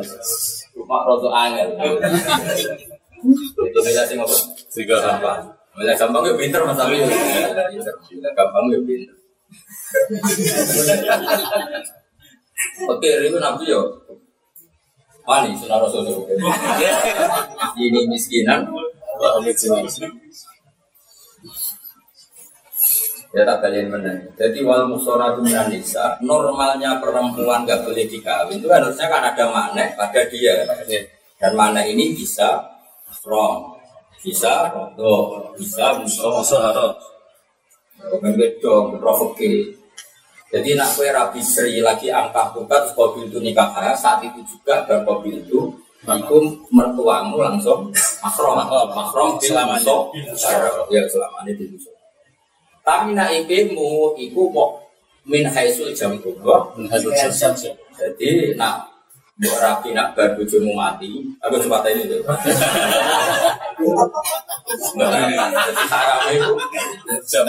[0.78, 1.68] Cuma rasul angel.
[3.58, 4.36] Itu beda sih ngapa?
[4.70, 4.94] Tiga.
[5.02, 5.42] Gampang.
[5.74, 7.02] Mulai gampang ya pinter mas Abi.
[8.22, 9.14] Gampang ya pinter.
[12.86, 13.82] Oke, itu nabi yo.
[15.28, 16.08] Pani sunnah rasul.
[17.76, 18.64] Ini miskinan.
[23.36, 24.24] Ya tak kalian menang.
[24.40, 29.84] Jadi wal musonatu minan nisa, normalnya perempuan gak boleh dikawin itu harusnya kan ada makna
[30.00, 30.64] pada dia.
[31.36, 32.64] Dan makna ini bisa
[33.12, 33.76] strong,
[34.24, 36.88] bisa rodo, bisa musuh, Sahara.
[38.16, 39.76] bukan bedong, provoke.
[40.48, 42.08] Jadi nak kue rabi seri lagi
[42.56, 45.68] buka terus mobil itu nikah kaya, saat itu juga dan mobil itu
[46.08, 46.36] itu
[46.72, 47.92] mertuamu langsung
[48.24, 48.56] makrom,
[48.96, 49.84] makrom Selamanya.
[50.32, 51.92] selamanya, ya selamanya di musuh.
[52.80, 54.80] Tapi nak ibumu iku mau
[55.28, 57.76] min haisul jam jam.
[57.98, 58.97] Jadi nak
[59.38, 62.10] Mbok rapi nak bar bojomu mati, aku coba ini
[67.22, 67.46] Jam.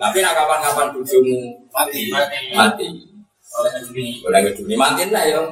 [0.00, 2.08] tapi nak kapan-kapan bojomu mati,
[2.56, 2.88] mati.
[4.24, 5.44] Boleh ngeduni mantin lah ya.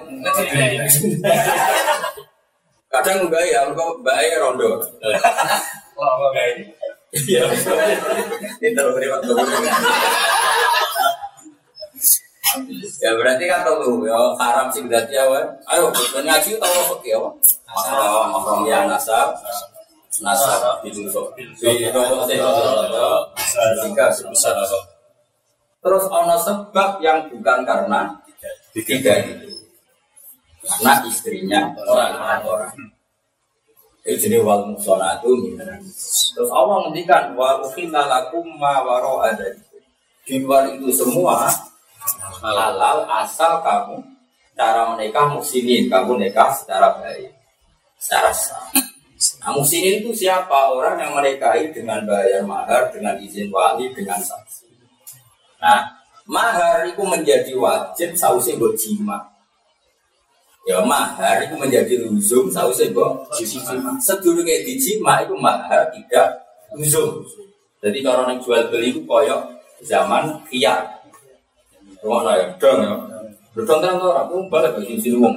[2.89, 4.81] Kadang enggak ya, enggak bae rondo.
[7.13, 7.45] Iya.
[8.61, 9.29] Pinter beri waktu.
[12.99, 15.45] Ya berarti kan tahu ya haram sing dadi awan.
[15.69, 17.31] Ayo ben ngaji tau apa ki apa?
[17.69, 19.37] Mahram, mahram ya nasab.
[20.25, 21.29] Nasab di dulu.
[21.37, 24.57] Di nomor tiga Besar.
[25.79, 28.17] Terus ono sebab yang bukan karena
[28.73, 29.53] tiga itu.
[30.65, 32.73] Karena istrinya orang orang.
[34.09, 35.37] Itu jadi wal musonatu
[36.33, 39.53] Terus Allah ngendikan wa ukhilla lakum ma waro ada
[40.25, 41.49] di luar itu semua
[42.17, 44.01] halal asal kamu
[44.59, 47.31] cara menikah muslimin kamu nikah secara baik
[47.99, 48.67] secara sah.
[49.43, 54.71] Nah, muslimin itu siapa orang yang menikahi dengan bayar mahar dengan izin wali dengan saksi.
[55.59, 55.91] Nah,
[56.23, 59.19] mahar itu menjadi wajib sausnya buat jima.
[60.71, 63.99] Ya mahar itu menjadi luzum sausnya buat jima.
[63.99, 66.39] Sedulurnya di jima itu mahar tidak
[66.79, 67.27] luzum.
[67.83, 69.43] Jadi kalau yang jual beli itu koyok
[69.83, 70.98] zaman khiyar.
[71.99, 72.95] Rumah saya dong ya.
[73.59, 75.35] Dong kan orang aku balik ke sini wong.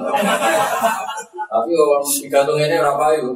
[1.50, 3.30] Tapi orang digantung ini apa itu?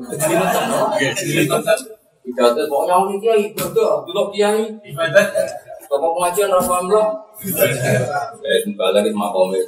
[2.22, 4.62] Digantung pokoknya orang kiai betul, dulu kiai.
[5.86, 7.08] Toko pengajian rasa belum?
[8.42, 9.66] Eh, balik ke makomit.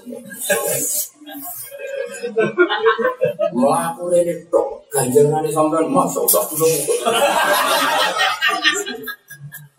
[3.54, 6.74] Melaku ini tok, ganjaran sampai masuk tak belum.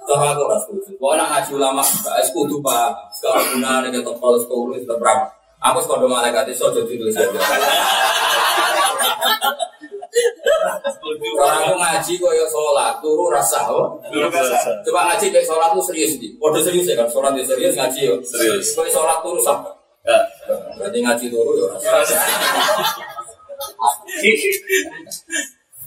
[0.09, 0.97] Kalau aku rasa setuju.
[0.97, 2.97] Pokoknya ngaji ulama, gak kudu pak.
[3.13, 5.29] Sekarang guna nih kita kalau sekolah itu berapa?
[5.69, 7.29] Aku sekolah malaikat itu sudah tulis saja.
[11.37, 13.69] Orang aku ngaji kok ya sholat, turu rasa.
[14.81, 16.33] Coba ngaji kayak sholat tuh serius di.
[16.41, 18.17] Waduh serius ya kan, sholat itu serius ngaji ya.
[18.25, 18.73] Serius.
[18.73, 19.61] Kalau sholat turu sah.
[20.09, 20.17] Ya.
[20.81, 22.17] Berarti ngaji turu ya rasa.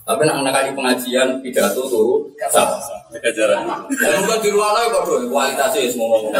[0.06, 2.70] Tapi nak nekani pengajian pidato turu sah.
[3.12, 3.68] Kejaran.
[3.92, 6.32] Dan bukan di ruang lain kok kualitasnya semua ngomong.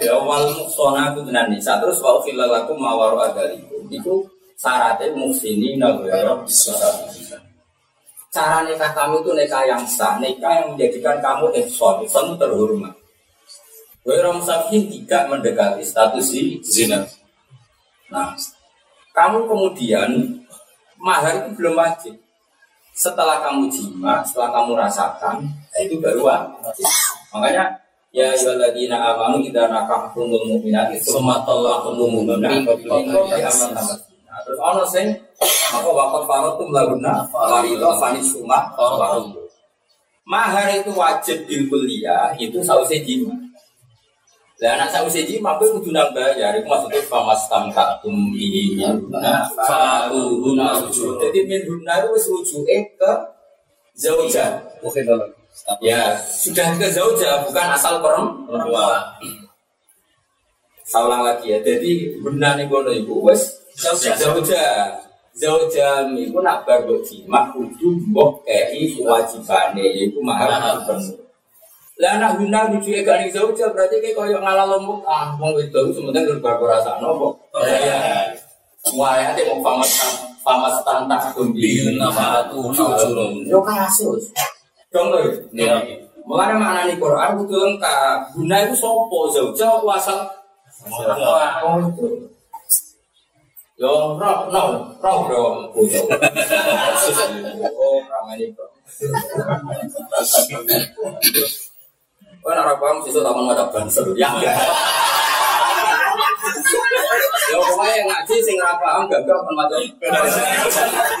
[0.00, 3.84] Ya wal muksona itu tenan nisa terus wal filalaku mawaru agaliku.
[3.92, 4.24] Itu
[4.56, 6.72] syaratnya muksini nagara bisa.
[8.32, 12.96] Cara nikah kamu itu nikah yang sah, nikah yang menjadikan kamu ihsan, ihsan terhormat.
[14.08, 16.32] Wairam sakin tidak mendekati status
[16.64, 17.06] Zina.
[18.08, 18.34] Nah,
[19.12, 20.10] kamu kemudian
[20.96, 22.16] mahar itu belum wajib.
[22.92, 26.86] Setelah kamu jima, setelah kamu rasakan, nah itu baru wajib.
[27.32, 27.72] Makanya
[28.12, 32.68] ya ayyuhalladzina amanu idza nakahtumul mu'minati tsumma talaqtumul mu'minati
[34.32, 35.12] Nah, terus ono sing
[35.76, 38.72] apa waqat faratum lahunna farida fanis suma
[40.24, 43.36] Mahar itu wajib di kuliah itu sausé jima.
[44.62, 46.54] Lah anak saya usia jima, aku kudu nang bayar.
[46.54, 48.78] Itu maksudnya famas tamka tumbi
[49.10, 51.18] nah fatuhuna rujuk.
[51.18, 53.12] Jadi min huna itu wis rujuke ke
[53.98, 54.62] zauja.
[54.86, 55.26] Oke dalam.
[55.82, 59.02] Ya, sudah ke zauja, bukan asal perempuan.
[60.86, 61.58] Saya ulang lagi ya.
[61.58, 64.14] Jadi benar nih kono ibu wis zauja.
[65.34, 71.18] Zauja iku nak bar mbok jima kudu mbok kei kewajibane yaiku mahar penuh.
[72.00, 75.92] Lah anak guna rujuke gak ning zauja berarti kayak koyo ngalah lombok ah wong wedok
[75.92, 77.36] sementing gerbar rasa nopo.
[77.60, 78.32] Ya.
[78.96, 79.92] Wah, ya mau famas
[80.42, 83.44] famas tantang kumbi nama tu nujurun.
[83.44, 84.32] Yo kasus.
[85.52, 85.78] Iya.
[86.24, 88.18] Maknane Quran kudu lengkap.
[88.40, 90.18] Guna itu sopo zauja apa asal
[90.82, 92.06] Oh, itu.
[93.78, 94.62] Yo roh no
[94.98, 95.70] roh.
[97.78, 98.66] Oh, ramai bro.
[102.42, 104.34] Kau nak paham sih taman ada banser ya.
[104.42, 104.50] Ya
[107.54, 109.78] pokoknya yang ngaji sing ora paham gak gak kan macam.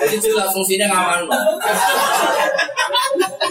[0.02, 1.30] Jadi jelas fungsinya ngaman.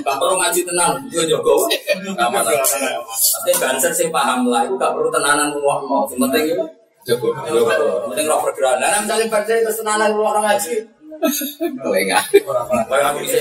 [0.03, 1.63] Gak perlu ngaji tenang, gue jogo.
[1.95, 2.43] Ngaman.
[2.43, 6.03] Tapi banser sing paham lah, itu gak perlu tenanan ruang mau.
[6.11, 6.67] Yang penting itu
[7.07, 7.31] jogo.
[8.11, 8.83] Penting roh pergerakan.
[8.83, 10.75] Nah, misalnya banser itu tenanan ruang ngaji.
[11.85, 12.23] Lengah.
[12.89, 13.37] Kayak aku bisa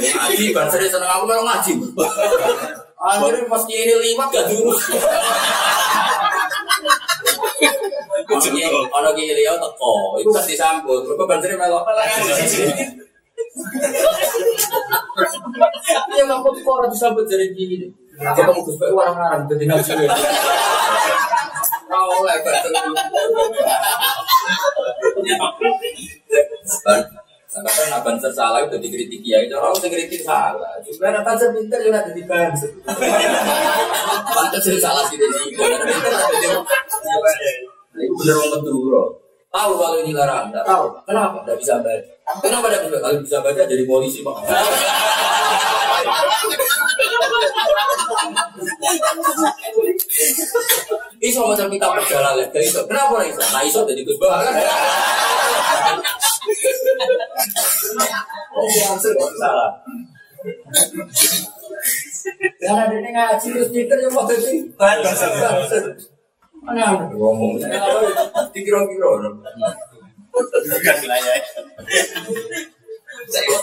[0.00, 1.72] ngaji, banser seneng aku memang ngaji.
[2.96, 4.80] Akhirnya pas ini liwat gak jurus.
[8.96, 11.04] Ono ki liya teko, iku kan disambut.
[11.04, 11.84] Mergo banjir melok.
[16.16, 17.92] Iya mampu kok ora disambut jadi gini.
[18.16, 19.92] Ketemu Gus Pak warang-warang dadi ngaji.
[21.92, 22.72] Ora oleh banjir.
[27.56, 30.76] Karena nak banser salah itu dikritik ya, itu orang yang kritik salah.
[30.84, 32.68] Juga nak banser pinter juga jadi banser.
[34.28, 35.56] Banser sih salah sih jadi.
[37.96, 39.02] Ini bener orang kedua.
[39.48, 40.84] Tahu kalau ini larang, tidak tahu.
[41.08, 41.40] Kenapa?
[41.48, 42.12] Tidak bisa baca.
[42.44, 42.98] Kenapa tidak bisa?
[43.00, 44.36] Kalau bisa baca jadi polisi pak.
[51.24, 52.84] Iso macam kita perjalanan iso.
[52.84, 53.40] Kenapa iso?
[53.40, 54.20] Nah iso jadi Gus.
[57.96, 58.68] Oh,
[59.36, 59.70] salah.
[62.58, 65.84] Karena dia ngaji terus pinter ya mau jadi banser.
[66.66, 67.62] Mana ada ngomong?
[68.50, 69.08] Dikira-kira.
[70.32, 71.34] Bukan wilayah.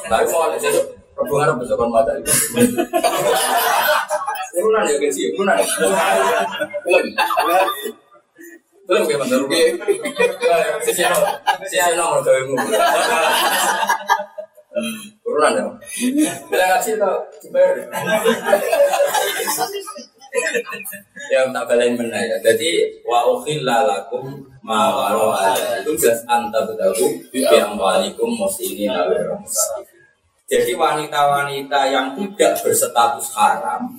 [0.08, 0.72] Tapi mau ada sih.
[1.14, 2.32] Hubungan besok kan mata itu.
[4.58, 4.98] Mana ya?
[5.38, 5.54] Mana?
[6.88, 7.06] Belum.
[8.94, 9.64] Belum kayak bentar rugi.
[10.86, 11.34] Sisi nomor,
[11.66, 12.54] sisi nomor kawinmu.
[15.26, 15.66] Turunan ya.
[16.46, 17.74] Bila ngasih tau, dibayar.
[21.34, 22.38] Ya tak balain benar ya.
[22.38, 25.34] Jadi wa ukhilla lakum ma waro
[25.82, 29.42] itu jelas anta betahu yang walikum muslimin awal
[30.46, 33.90] Jadi wanita-wanita yang tidak berstatus haram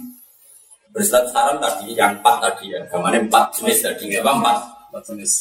[0.95, 4.74] berstatus haram tadi yang empat tadi ya, ke mana empat jenis tadi ya, empat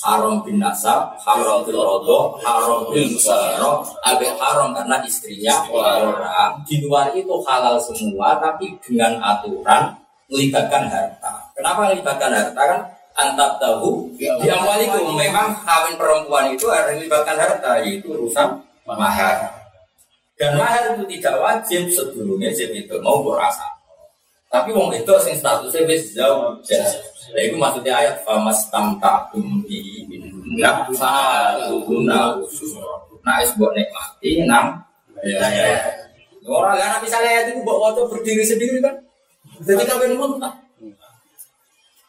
[0.02, 6.58] haram bin nasab, haram bil rodo, haram bil musayaro, agak haram karena istrinya orang.
[6.66, 9.94] Di luar itu halal semua, tapi dengan aturan
[10.32, 11.54] melibatkan harta.
[11.54, 12.82] Kenapa melibatkan harta kan?
[13.14, 18.58] Antak tahu yang walikum memang kawin perempuan itu harus melibatkan harta, yaitu urusan
[18.90, 19.54] mahar.
[20.34, 23.73] Dan mahar itu tidak wajib sebelumnya jadi itu mau berasa.
[24.54, 26.54] Tapi wong itu sing statusnya wis jauh.
[27.34, 28.70] Nah, itu maksudnya ayat famas
[30.54, 32.78] minna satu guna khusus.
[33.26, 34.78] Nah, es buat nikmati enam.
[35.26, 35.82] Ya, ya.
[36.46, 38.94] Orang kan misalnya ayat itu buat waktu berdiri sendiri kan.
[39.66, 40.54] Jadi kawin muntah.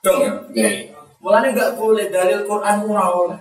[0.04, 0.20] Dong
[0.52, 0.68] ya.
[1.24, 3.40] Mulanya nggak boleh dalil Quran ora oleh.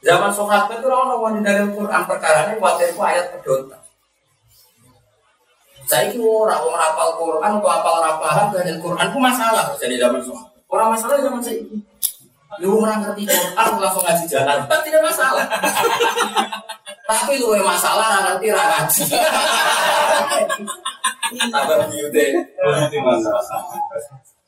[0.00, 3.81] Zaman sahabat itu orang orang dari Quran perkara ini itu ayat pedota.
[5.86, 10.20] Saya itu orang orang rapal Quran, atau apal rapahan dari Quran itu masalah jadi zaman
[10.22, 10.50] sahabat.
[10.72, 11.78] Orang masalah zaman saya ini.
[12.60, 15.44] Lu orang ngerti Quran langsung ngaji jalan, kan tidak masalah.
[17.08, 19.02] Tapi lu yang masalah orang ngerti orang ngaji.
[21.32, 22.26] Tambah biute.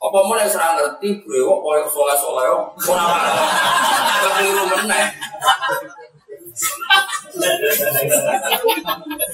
[0.04, 2.44] Apa mau yang serang ngerti, brewok, koyok soleh soleh,
[2.92, 5.06] ora apa keliru meneh.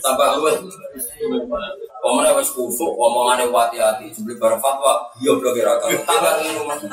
[0.01, 0.49] Tambah lu.
[2.01, 6.89] Pemene wis kusuk, omongane hati-hati, sebeli bareng fatwa, iya blok kira tambah keliru meneh.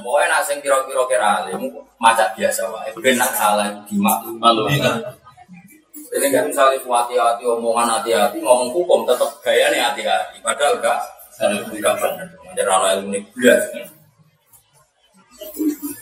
[0.00, 1.68] Pokoknya nak sing kira-kira kira alim,
[2.00, 2.88] macak biasa wae.
[3.04, 4.40] Ben nak salah dimaklumi.
[4.40, 4.64] Malu.
[6.14, 10.40] Ini kan misalnya hati-hati, omongan hati-hati, ngomong hukum tetap gaya nih hati-hati.
[10.40, 11.04] Padahal enggak,
[11.68, 12.28] enggak benar.
[12.54, 13.62] Jadi ilmu ini belas.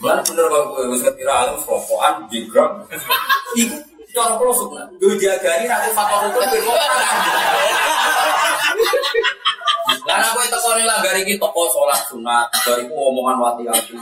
[0.03, 2.71] Mana bener kalau gue bisa kira alim, rokokan, jigram.
[3.55, 3.75] Iku
[4.13, 4.85] cara prosuk nah.
[4.99, 6.75] Gue jagani nanti faktor hukum ben mau
[10.03, 13.95] Karena gue teko nih lah gari iki toko sholat sunat, dari omongan wati hati.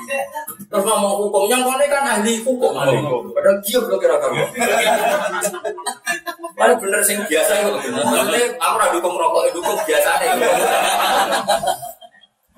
[0.66, 2.74] Terus ngomong hukum, yang kone kan ahli hukum.
[2.74, 4.46] Padahal dia belum kira-kira.
[6.58, 8.04] Paling bener sing biasa itu bener.
[8.58, 10.10] Aku ora dukung rokok, dukung biasa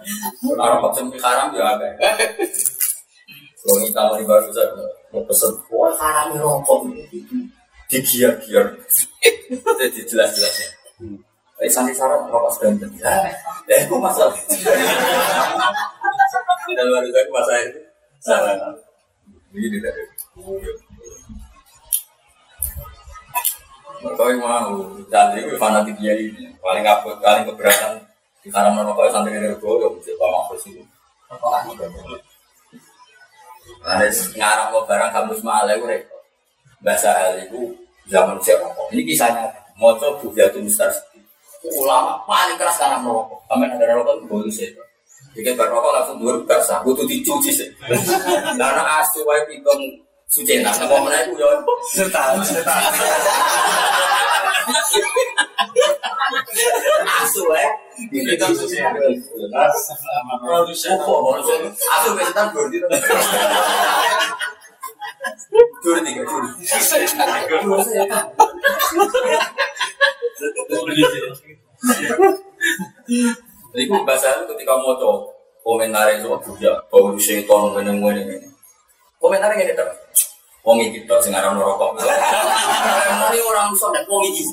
[0.04, 0.52] nih.
[0.52, 1.96] Ora rokok sing haram ya agak.
[3.64, 4.76] Kalau kita mau di baru saya
[5.16, 6.92] mau pesen, wah haram rokok.
[7.88, 8.76] Digiar-giar.
[9.80, 10.68] Jadi jelas-jelasnya.
[11.64, 12.92] Eh, santri syarat rokok sebentar.
[13.72, 14.36] Ya, itu masalah.
[16.68, 17.80] Dan baru saya masalah itu.
[18.20, 18.56] Salah.
[19.56, 20.04] Begini tadi.
[24.04, 28.04] Mereka mau santri itu fanatik dia ini paling kabut paling keberatan
[28.44, 30.84] di haram merokok santri dari gue ya bisa pak mampus itu.
[33.84, 36.04] Ada ngarang mau barang kamus malai gue
[36.84, 37.72] bahasa hal itu
[38.12, 38.92] zaman saya rokok.
[38.92, 39.48] Ini kisahnya
[39.80, 41.00] mau coba bujatun stars
[41.64, 43.40] ulama paling keras karena merokok.
[43.48, 44.84] Kami ada rokok itu bonus itu.
[45.34, 47.70] Jadi berrokok langsung dua basah, butuh dicuci sih.
[48.60, 49.80] Karena asu wae pitung
[50.28, 51.48] suci nah, apa mana itu ya?
[51.94, 52.82] Setan, setan.
[57.24, 57.66] Asu wae
[67.64, 68.26] Dua setan.
[73.74, 75.30] Jadi bahasa ketika mau coba
[75.64, 77.14] komentar itu bau.
[79.22, 79.98] Komentarnya gini terus.
[80.64, 82.00] Wong iki tok sing aran rokok.
[83.34, 83.76] Orang
[84.08, 84.44] wong iki.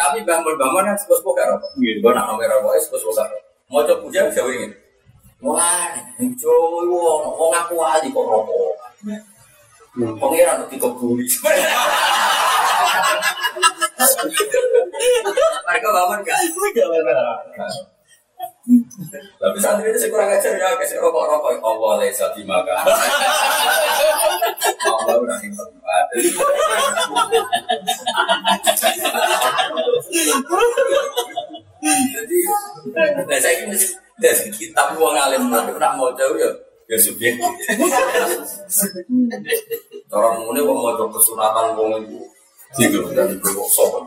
[0.00, 1.70] Tapi bambel kan sepos pokar rokok.
[1.76, 3.30] Gue nak nomor rokok pokar.
[3.70, 4.72] Mau coba puja bisa ingin.
[5.40, 6.78] Wah, coba
[7.38, 8.74] wong aku ali kok rokok.
[10.20, 11.24] Pangeran untuk dikebuli.
[15.66, 16.38] Mereka bangun gak?
[19.40, 21.58] Tapi santri itu kurang ajar ya, kasih rokok-rokok.
[21.58, 22.86] Allah lesa dimakan.
[24.90, 25.38] Allah udah.
[31.80, 32.36] Jadi,
[33.24, 33.76] nah saya ini
[34.20, 36.50] dari kitab uang alim nanti nak mau jauh ya
[36.90, 37.40] ya subjektif.
[40.12, 42.20] Orang muni wong mau kesunatan wong itu
[42.78, 44.04] gitu dan itu kok sopan.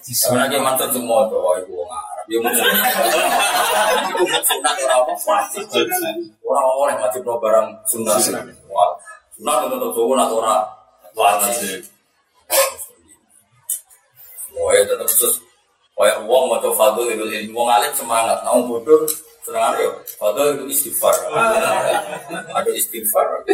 [0.00, 2.09] Sebenarnya mantan semua tuh ibu wong.
[2.30, 5.66] Ya mungkin itu sunat apa wajib.
[6.46, 8.22] Orang yang wajib barang sunat.
[8.70, 8.90] Wah
[9.34, 10.62] sunat untuk tuh atau orang
[11.18, 11.82] wajib.
[14.54, 15.42] Ya tetap terus
[16.00, 19.04] Kayak uang mau coba fadl itu ilmu uang alim semangat, namun bodoh
[19.44, 19.92] senang ya.
[20.16, 21.12] Fadl itu istighfar.
[22.56, 23.44] Ada istighfar,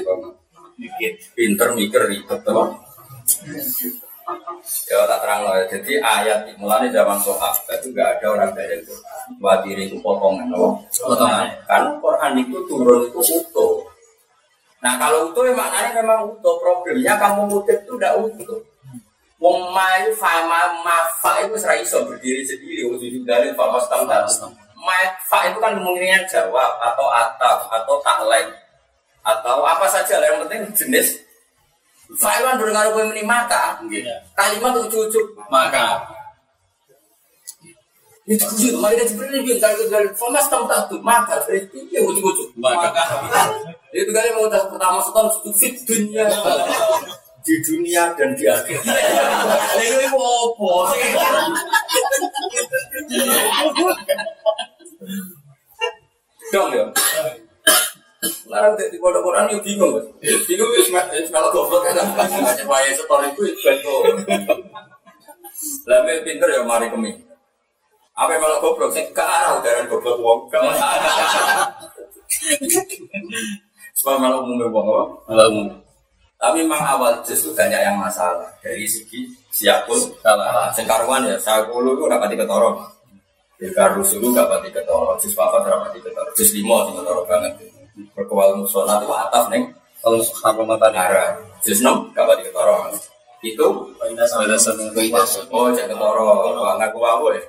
[0.78, 2.70] mikir, pinter mikir ribet, teman.
[4.90, 5.54] Ya tak terang loh.
[5.70, 9.26] Jadi ayat mulanya zaman sohab itu gak ada orang dari Quran.
[9.38, 10.82] Wadiri itu potongan, loh.
[10.90, 11.46] Potongan.
[11.70, 13.86] Kan Quran itu turun itu utuh.
[14.82, 16.58] Nah kalau utuh ya maknanya memang utuh.
[16.58, 18.58] Problemnya kamu ngutip itu udah utuh.
[19.36, 24.96] Wong ma itu fama mafa itu serai iso berdiri sendiri wujud dari fama stam Ma
[25.28, 28.48] fa itu kan kemungkinan jawab atau ataf atau taklek
[29.26, 31.25] atau apa saja lah yang penting jenis
[32.14, 33.82] fa itu kan dengar gue meni maka
[34.38, 35.26] kalimat ujuk-ujuk.
[35.50, 36.06] Maka.
[38.26, 38.42] Itu
[38.82, 40.66] mari kita beri lagi kalau dari fama stam
[41.02, 42.54] maka berarti ya ujuk-ujuk.
[42.58, 42.94] Maka.
[43.90, 46.26] itu kali mau pertama setan fit dunia.
[47.46, 48.82] Di dunia dan di akhirat.
[49.78, 50.74] Itu apa?
[56.52, 56.84] dong ya.
[58.46, 59.94] Larang di pondok Quran yo bingung.
[60.20, 60.88] Bingung wis
[61.34, 61.98] kalau goblok kan.
[62.66, 64.02] Wae setor itu ben kok.
[65.88, 67.12] Lah pinter ya mari kemi.
[68.16, 70.40] Apa malah goblok sing karo darah goblok wong.
[73.96, 75.04] Sebab malah umum wong apa?
[75.32, 75.68] Malah umum.
[76.36, 80.68] Tapi memang awal justru banyak yang masalah dari segi siap pun Salah.
[80.76, 82.76] Sengkaruan ya, saya puluh itu dapat ketoro.
[83.56, 87.56] Bilkar rusulu dapat ketoro, jus papat dapat ketoro, jus lima di ketoro banget.
[87.96, 89.72] Berkewal musola itu atas neng
[90.04, 91.34] Kalau haram mata Nara,
[91.64, 92.94] jus enam dapat ketoro.
[93.42, 93.90] Itu
[95.50, 96.30] oh jangan ketoro,
[96.78, 97.42] nggak kuwawo ya.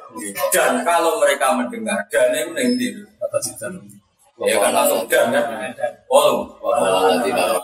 [0.50, 2.88] Dan kalau mereka mendengar dan ini nanti
[3.22, 3.68] atas itu.
[4.42, 5.46] ya kan langsung dan kan,
[6.10, 6.46] oh,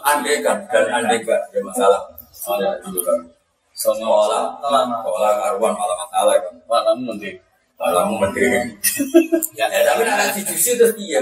[0.05, 2.01] andai kan dan andai kan ya masalah.
[2.43, 3.19] Ada juga kan.
[3.73, 6.53] Seolah, seolah karuan malah masalah kan.
[6.69, 7.33] Malam nanti.
[7.81, 8.77] Alamu mendiri.
[9.57, 11.19] Ya, ya, tapi nanti dijusi terus iya.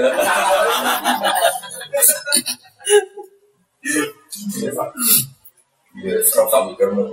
[6.02, 7.04] Iya, serap sama mikirmu.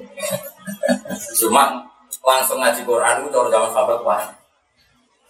[1.39, 1.83] Cuma
[2.23, 4.25] langsung ngaji Quran itu cara zaman sahabat wah.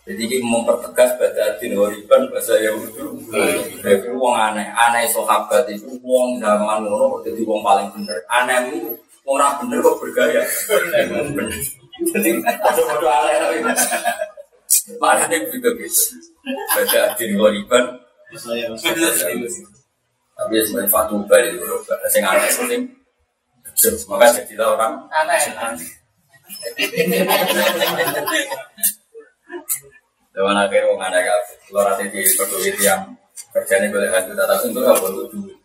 [0.09, 3.29] Jadi ini mempertegas bahasa din horiban bahasa Yahudi.
[3.85, 8.17] Jadi wong aneh, aneh sahabat itu wong zaman ngono jadi wong paling bener.
[8.33, 8.97] Aneh itu
[9.29, 10.43] orang bener kok bergaya.
[11.37, 11.53] Bener.
[11.99, 13.71] Jadi bodoh-bodoh tapi gitu.
[16.77, 17.01] Baca.
[20.39, 22.79] Tapi ya sebenarnya Fatu itu bahasa yang aneh sih.
[24.07, 25.41] Maka jadilah orang aneh.
[30.39, 31.41] Akhir aneh kan.
[31.67, 33.03] Kalau nanti di peduli yang
[33.51, 35.59] kerjanya boleh hantu tapi untuk apa untuk duit.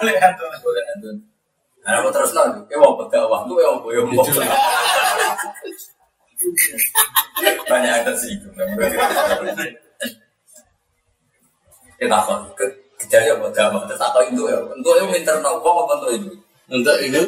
[0.00, 0.42] Boleh hantu.
[0.64, 1.10] Boleh hantu.
[1.82, 4.22] Nah, aku terus lagi, ya mau berdakwah, tuh ya mau ya mau.
[7.66, 8.38] Banyak ada sih.
[11.98, 12.34] Kita apa?
[13.02, 14.58] Kejadian mau dakwah, terus apa itu ya?
[14.62, 16.30] Untuk yang minta nopo apa untuk itu?
[16.70, 17.20] Untuk itu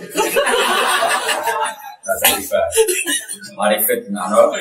[2.05, 2.61] Rasa riba.
[3.57, 4.53] Marifat nano.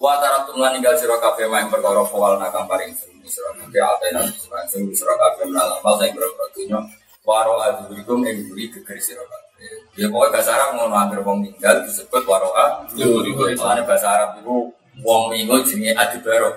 [0.00, 4.24] Wa taraktum lan ninggal sira kabeh main perkara kawal nakam paring sing sira kabeh atena
[4.32, 6.80] sira sing sira kabeh nalamal sing berapa dunya
[7.20, 9.68] waro adurikum ing buri geger sira kabeh.
[10.00, 13.52] Ya pokoknya bahasa Arab ngono anggere wong ninggal disebut waroa durikum.
[13.52, 14.72] Soalnya bahasa Arab itu
[15.04, 16.48] wong mingo jenenge adibaro.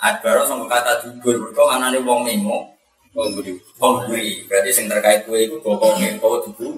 [0.00, 1.36] Adibaro sama kata dubur.
[1.36, 2.74] Mergo manane wong mingo
[3.14, 3.54] Wong budi.
[3.78, 6.74] Wong buri, berarti sing terkait kue itu bokongnya kau tubuh.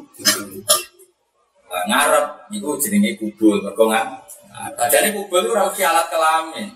[1.72, 4.25] Nah, ngarep itu jenenge kubul, mergo nggak.
[4.56, 6.72] Nah, jadi kubul itu harus alat kelamin.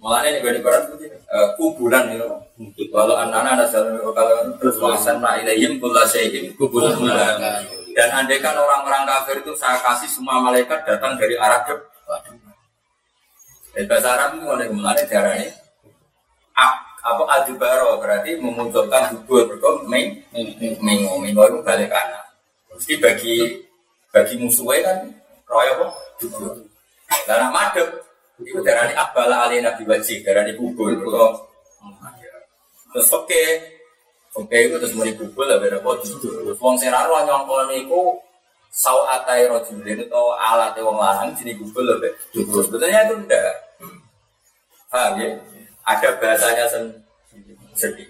[0.00, 2.26] Malah ini gue di Quran itu eh, kubulan itu.
[2.90, 7.36] Walau anak-anak ada jalan kalau terus wasan nak ilayhim kulla syai'in kubulan.
[7.92, 12.34] Dan andai kan orang-orang kafir itu saya kasih semua malaikat datang dari arah depan.
[13.72, 15.62] Di bahasa Arab itu mulai mulai darahnya
[17.02, 20.22] apa adibaro berarti memunculkan hubur berkong meng
[20.78, 22.22] mengo mengo itu balik kanan.
[22.70, 23.36] Mesti bagi
[24.14, 24.98] bagi musuhnya kan
[25.50, 25.86] royo apa
[27.28, 27.88] Karena madep
[28.42, 31.36] itu darah ini abala alina wajib darah ini hubur berkong.
[32.92, 33.44] Terus oke
[34.36, 36.56] oke itu terus mulai hubur lah berapa hubur.
[36.58, 38.18] Wong seraro nyongkol niku
[38.72, 41.84] sau atai rojulin atau alat wong lanang jadi hubur.
[42.32, 43.52] Sebetulnya itu enggak.
[44.92, 45.32] Paham ya?
[45.82, 46.64] ada bahasanya
[47.74, 48.06] sendiri.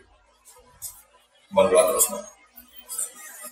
[1.53, 2.09] Mengeluar terus.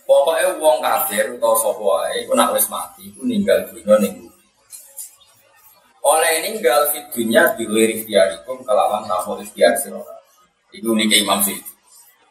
[0.05, 4.11] Pokoknya wong kafir atau sapa wae wis mati iku ninggal dunya.
[6.11, 10.03] Oleh ninggal di dunya dilir ikhtiarikum kelawan tamu ikhtiar sira.
[10.75, 11.63] Iku niki Imam Syukri.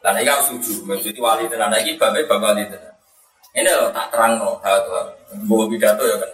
[0.04, 2.92] Lan iki aku setuju, maksud wali tenan iki babe bab wali tenan.
[3.56, 5.00] Ini loh tak terang no, tahu
[5.48, 6.30] bawa pidato ya kan.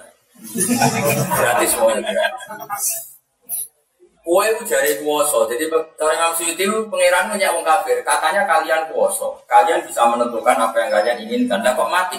[1.39, 2.29] Gratis semuanya.
[4.27, 8.03] Kue itu jari kuoso, jadi cara Imam Suyuti itu pengiran punya wong kafir.
[8.03, 11.63] Katanya kalian kuoso, kalian bisa menentukan apa yang kalian inginkan.
[11.63, 12.19] Dan kok mati?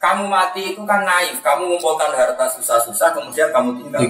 [0.00, 4.00] Kamu mati itu kan naif, kamu mengumpulkan harta susah-susah, kemudian kamu tinggal.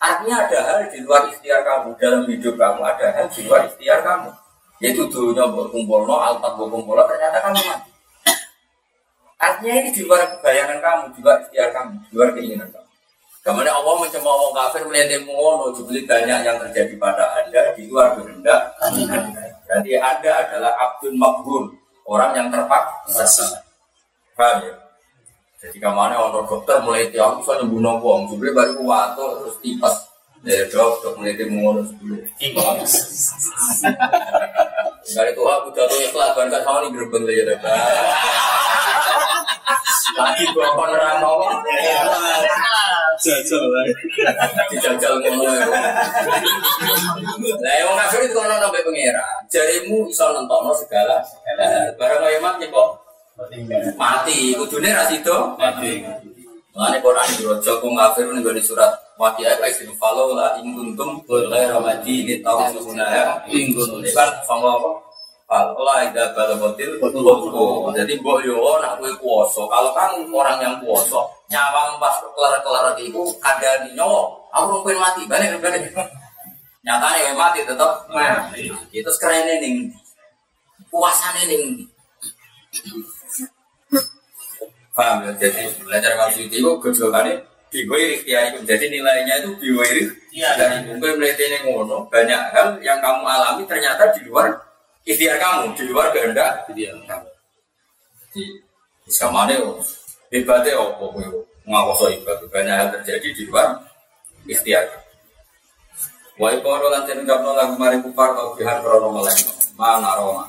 [0.00, 4.00] Artinya ada hal di luar ikhtiar kamu dalam hidup kamu, ada hal di luar ikhtiar
[4.06, 4.30] kamu.
[4.80, 7.90] Yaitu dulunya berkumpul no, alpat berkumpul ternyata kamu mati.
[9.36, 12.88] Artinya ini di luar bayangan kamu, di luar ikhtiar kamu, di luar keinginan kamu.
[13.40, 18.12] Kemudian Allah mencemooh orang kafir melihat ngono jubli banyak yang terjadi pada anda di luar
[18.12, 18.76] kehendak
[19.64, 21.72] Berarti anda adalah abdul makbul
[22.04, 23.64] orang yang terpaksa.
[24.40, 24.72] Paham ya?
[25.60, 30.08] Jadi ke mana orang dokter mulai tiap bisa nyembuh wong jubli baru kuat terus tipes.
[30.40, 32.24] Ya dok, dok mulai ngono sebelum.
[35.04, 37.58] Dari Tuhan aku jatuh ikhlas kan sama nih gerbang aja deh.
[40.16, 41.60] Lagi gua penerang ngomong.
[43.20, 43.84] Jajal lah.
[44.72, 45.68] Dijajal ngono ya.
[47.60, 49.20] Lah yang kafir itu kono sampai pengira.
[49.52, 51.20] Jarimu iso nentokno segala.
[52.00, 53.09] Barang kaya mati kok
[53.96, 54.54] mati.
[54.56, 56.04] Kudune ra sido Mati.
[56.70, 57.72] Mengenai Quran di Rojo
[58.62, 64.32] surat Waqiah ayat sini follow lah ingkuntum boleh ramadi ini tahu sebenarnya ingkun ini kan
[64.48, 64.90] sama apa?
[65.50, 67.92] Kalau lah ida balagotil betul.
[67.92, 69.68] Jadi mbok yo nak kuoso.
[69.68, 74.30] Kalau kan orang yang kuoso nyawang pas kelar kelar itu ada di nyawa.
[74.56, 75.90] Aku mungkin mati balik balik.
[76.80, 78.72] Nyatanya mati tetap mati.
[78.94, 79.74] Itu sekarang ini nih
[80.88, 81.62] puasannya nih.
[85.00, 85.32] Paham ya?
[85.40, 87.40] Jadi belajar maksud itu gejolaknya
[87.72, 88.60] biwiri ya itu.
[88.68, 90.04] Jadi nilainya itu biwiri
[90.36, 94.52] dari mungkin melihat ini ngono banyak hal yang kamu alami ternyata di luar
[95.08, 96.92] ikhtiar kamu, di luar kehendak Iya.
[97.08, 97.30] kamu.
[98.36, 98.44] Di
[99.08, 99.56] sama nih,
[100.28, 101.08] hebatnya apa?
[101.64, 102.36] Ngakoso hebat.
[102.52, 103.80] Banyak hal terjadi di luar
[104.44, 104.84] ikhtiar.
[106.36, 109.48] Wa iqoro lan ten ucapno lagu mari kufar tau bihan krono melek.
[109.80, 110.44] Mana roma.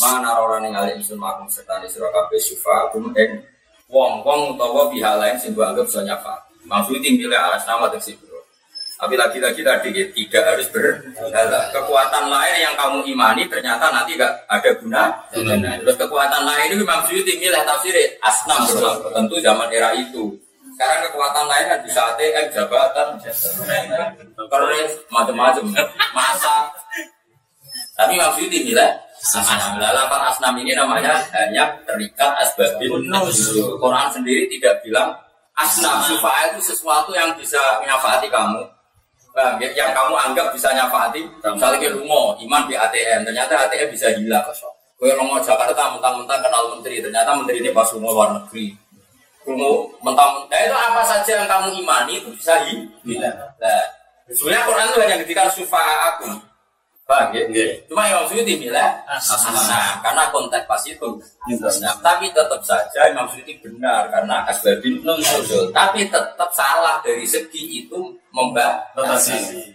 [0.00, 3.42] Mana rora ning ali isun makum serta sira kabeh syufa kum ing
[3.90, 6.34] wong-wong utawa pihak lain sing mbok anggap bisa nyafa.
[6.64, 8.38] Maksudnya tinggal alas nama teksi bro.
[9.00, 11.60] Tapi lagi-lagi tadi ya, tidak harus berhala.
[11.72, 15.08] Kekuatan lain yang kamu imani ternyata nanti gak ada guna.
[15.40, 19.10] Nah, terus kekuatan lain itu maksudnya tinggal tafsir asnam bro.
[19.10, 20.36] Tentu zaman era itu.
[20.76, 23.08] Sekarang kekuatan lain kan bisa ATM, jabatan,
[24.48, 25.64] keris, macam-macam,
[26.16, 26.72] masa.
[28.00, 29.76] Tapi maksudnya dinilai asnam.
[29.76, 33.76] Lalapan asnam ini namanya hanya terikat asbabin nuzul.
[33.76, 35.12] Quran sendiri tidak bilang
[35.60, 38.64] asnam supaya itu sesuatu yang bisa menyafati kamu.
[39.30, 39.70] Paham ya?
[39.78, 44.42] Yang kamu anggap bisa nyafati, misalnya rumah, iman di ATM, ternyata ATM bisa hilang.
[44.98, 48.74] Kue lomo Jakarta mentang-mentang kenal menteri, ternyata menteri ini pas rumah luar negeri.
[49.46, 49.72] Rumah
[50.02, 53.38] mentang-mentang, nah itu apa saja yang kamu imani itu bisa hilang.
[53.56, 53.84] Nah,
[54.28, 56.49] sebenarnya Quran itu hanya ketika sufa aku.
[57.10, 57.42] Paham ya?
[57.90, 61.18] Cuma yang Suyuti bilang, nah, karena konteks pas itu.
[61.82, 65.74] Nah, tapi tetap saja Imam Suyuti benar karena asbabin nuzul.
[65.74, 69.74] Tapi tetap salah dari segi itu membatasi.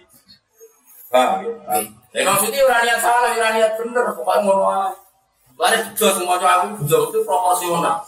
[1.11, 1.51] Paham ya?
[1.67, 1.83] Nah,
[2.15, 4.15] Imam Suyuti orang yang salah, orang yang benar.
[4.15, 4.95] Pokoknya mau aja.
[5.59, 7.99] Lari bejo semua cowok aku bejo itu proporsional.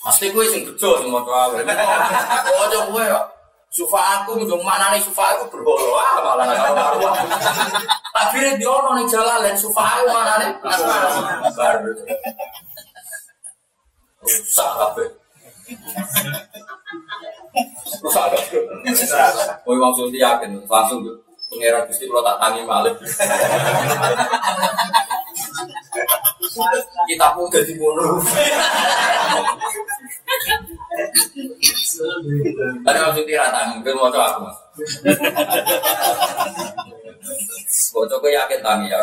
[0.00, 1.54] Pasti gue sing bejo semua cowok aku.
[2.40, 3.20] Aku aja gue ya.
[3.76, 7.04] Sufa aku menjong mana nih sufa aku berbolo ah malah tahu
[8.08, 10.50] Tapi dia ono nih jalan lain sufa aku mana nih
[11.52, 11.92] baru.
[14.24, 15.04] Rusak apa?
[18.00, 19.60] Rusak apa?
[19.68, 21.20] Oh maksudnya yakin langsung tuh.
[21.52, 22.96] Pengiran Gusti kalau tak tangi malik.
[27.06, 28.20] Kita pun jadi mono.
[32.86, 34.58] Ada maksudnya rata, mungkin mau coba aku mas.
[37.92, 39.00] Bocok gue yakin tangi ya.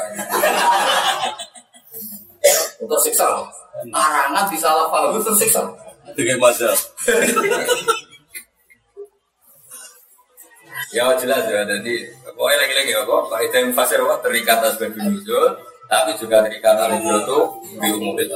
[2.81, 3.47] Untuk siksa loh.
[3.89, 5.61] Arangan bisa paham itu tersiksa.
[6.13, 6.77] Dengan mazhab.
[10.93, 11.93] Ya jelas ya, jadi
[12.37, 13.25] pokoknya lagi-lagi apa?
[13.25, 14.21] Pak itu yang fasir apa?
[14.21, 15.57] Terikat asbab nuzul,
[15.93, 18.33] tapi juga terikat al-ibrotu di umum itu.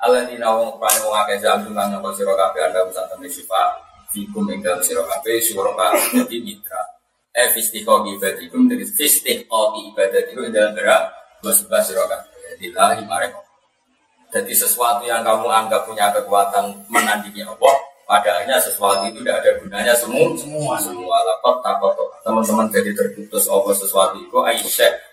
[0.00, 3.76] Allah di nawang prane wong akeh jam tentang nyapa sira kabeh anda bisa temen sifat
[4.08, 6.80] fikum ing dalem sira kabeh kabeh dadi mitra.
[7.36, 11.12] Eh fistiqo ibadikum dari fistiqo ibadatikum ing dalem gerak
[11.44, 13.36] wasbah sira kabeh lillahi marek.
[14.32, 17.76] Jadi sesuatu yang kamu anggap punya kekuatan menandingi Allah,
[18.08, 21.92] padahalnya sesuatu itu tidak ada gunanya semua semua semua lapor takut
[22.24, 25.11] teman-teman jadi terputus apa sesuatu itu aisyah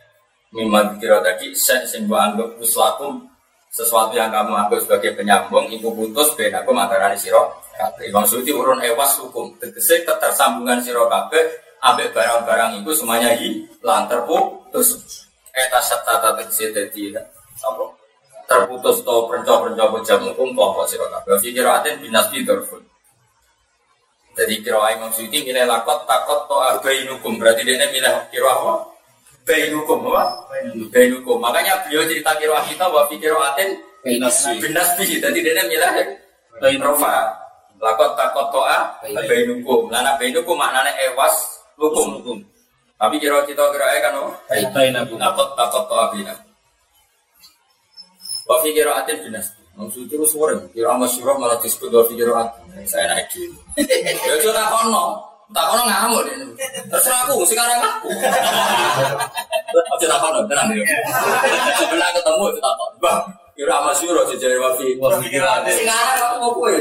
[0.54, 3.26] mimma dikira tadi saya sing anggap uslakum
[3.70, 7.54] sesuatu yang kamu anggap sebagai penyambung ibu putus ben aku mantarani siro
[8.04, 9.56] Imam Suyuti urun ewas hukum.
[9.56, 11.48] Tegese ketersambungan siro kabeh
[11.80, 15.00] ambek barang-barang itu semuanya hilang terputus.
[15.56, 17.86] Eta satata tegese dadi apa?
[18.52, 21.40] Terputus to perenco-perenco jam hukum kelompok siro kabeh.
[21.40, 22.84] Fikiratin binas bidorfun
[24.40, 28.88] jadi kira Imam Suyuti milih lakot takot to arbainukum berarti dia milih kira apa
[29.50, 30.24] Bainukum apa?
[30.94, 31.42] Bainukum.
[31.42, 33.70] Makanya beliau cerita kiroah kita bahwa kiroatin
[34.06, 34.62] Binasbi.
[34.62, 35.18] binasbi.
[35.18, 35.92] Jadi dia milah
[36.86, 37.34] Rofa.
[37.82, 39.90] Lakot takot toa bainukum.
[39.90, 41.34] Lana bainukum maknanya ewas
[41.80, 42.38] hukum.
[43.00, 44.32] Tapi kira kita kira kan apa?
[44.76, 45.18] Bainakum.
[45.18, 46.46] Lakot takot toa binakum.
[48.46, 49.58] Wa fi qiraatin binasbi.
[49.80, 52.84] Maksud itu suara, kira masyurah malah disebut wa fi qiraatin.
[52.84, 53.58] Saya naik dulu.
[54.28, 55.29] Ya tak kono.
[55.50, 56.36] Tak kono ngamuk deh.
[56.94, 58.10] Terserah aku, sekarang aku.
[59.74, 60.86] Aja tak kono, tenang ya.
[61.78, 62.96] Sebelah ketemu itu tak kono.
[63.02, 63.22] Bang,
[63.60, 64.96] Kira amal syuro sejari wafi.
[65.76, 66.80] Sing arah aku mau kue.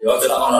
[0.00, 0.58] Ya tidak ono.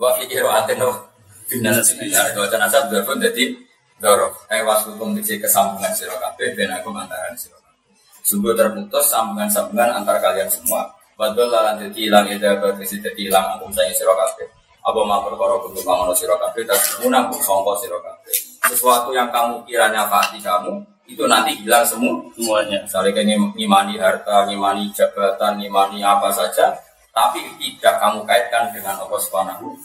[0.00, 1.12] Wafi kira ada no.
[1.44, 3.52] Binan sebenarnya dua tanah asal berpun jadi
[4.00, 4.32] dorong.
[4.48, 7.92] Eh waslukum diksi kesambungan sirokabe ben aku antaran sirokabe.
[8.24, 10.88] Sungguh terputus sambungan-sambungan antar kalian semua.
[11.14, 14.50] Badul lalan jadi hilang ida berkesi jadi hilang aku saya sirokabe.
[14.84, 18.30] Apa mau perkara kudu kamu sirokabe dan munang songko sirokabe.
[18.66, 22.80] Sesuatu yang kamu kira nyafati kamu itu nanti hilang semua Semuanya.
[22.80, 26.72] misalnya kayak ngimani harta, ngimani jabatan, ngimani apa saja,
[27.12, 29.76] tapi tidak kamu kaitkan dengan Allah Subhanahu.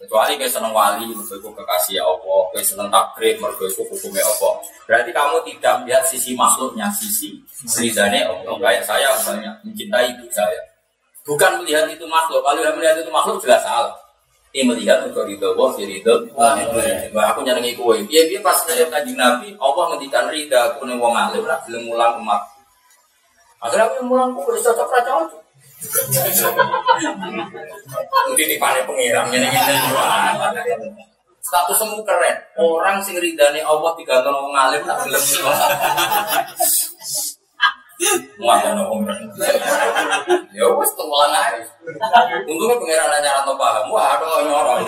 [0.00, 4.56] Kecuali kayak seneng wali, mergo iku kekasih Allah, kayak seneng takrib, mergo iku hukumnya Allah.
[4.88, 7.36] Berarti kamu tidak melihat sisi makhluknya, sisi
[7.76, 8.56] ridhanya Allah.
[8.56, 10.60] Kayak saya misalnya mencintai ibu saya.
[11.28, 13.92] Bukan melihat itu makhluk, kalau yang melihat itu makhluk jelas salah.
[14.50, 16.56] Ini melihat untuk ridho Allah, di ridho Wah,
[17.30, 18.02] aku nyenengi kue.
[18.08, 22.18] Iya, dia pas saya kaji Nabi, Allah ngendikan ridha, aku nih wong alim, belum mulang
[22.24, 22.40] umat.
[23.60, 25.49] Akhirnya aku mulang kue, cocok ra cocok.
[28.30, 29.58] Mungkin di panen pengiram nyenengi
[31.40, 32.36] Status semu keren.
[32.60, 35.02] Orang sing ridhane Allah digantung wong alim, tak.
[38.40, 39.04] Muatan wong
[40.52, 41.64] Ya wes tulang aja.
[42.44, 43.88] Untungnya pengiran nanya atau paham.
[43.92, 44.84] Wah, aduh nyorong.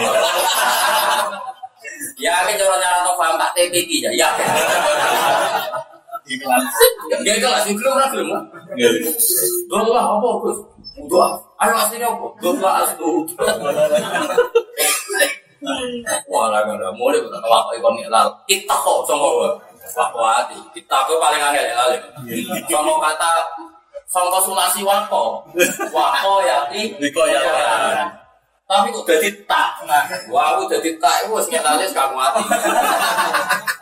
[2.20, 4.10] Ya, ini cara nyara atau paham tak TPK ya.
[4.12, 4.28] Ya.
[7.26, 8.42] Ya sing belum lah belum.
[9.68, 10.58] Doa lah apa Gus?
[10.92, 11.40] Doa.
[11.56, 12.26] Ayo aslinya apa?
[12.42, 13.08] Doa asli.
[16.26, 18.28] Wah, lah kan udah mulai kita kelapa ikon lal.
[18.44, 19.54] Kita kok gua.
[19.82, 20.58] Wakwati.
[20.76, 22.02] Kita kok paling angel ya lalim.
[22.68, 23.30] Sama kata
[24.12, 25.46] sama sulasi wako.
[25.94, 26.92] Wako ya ti.
[27.00, 27.40] Niko ya.
[28.68, 29.84] Tapi kok jadi tak.
[30.32, 31.24] Wah, aku jadi tak.
[31.24, 32.40] Itu harus ngetanya sekarang mati.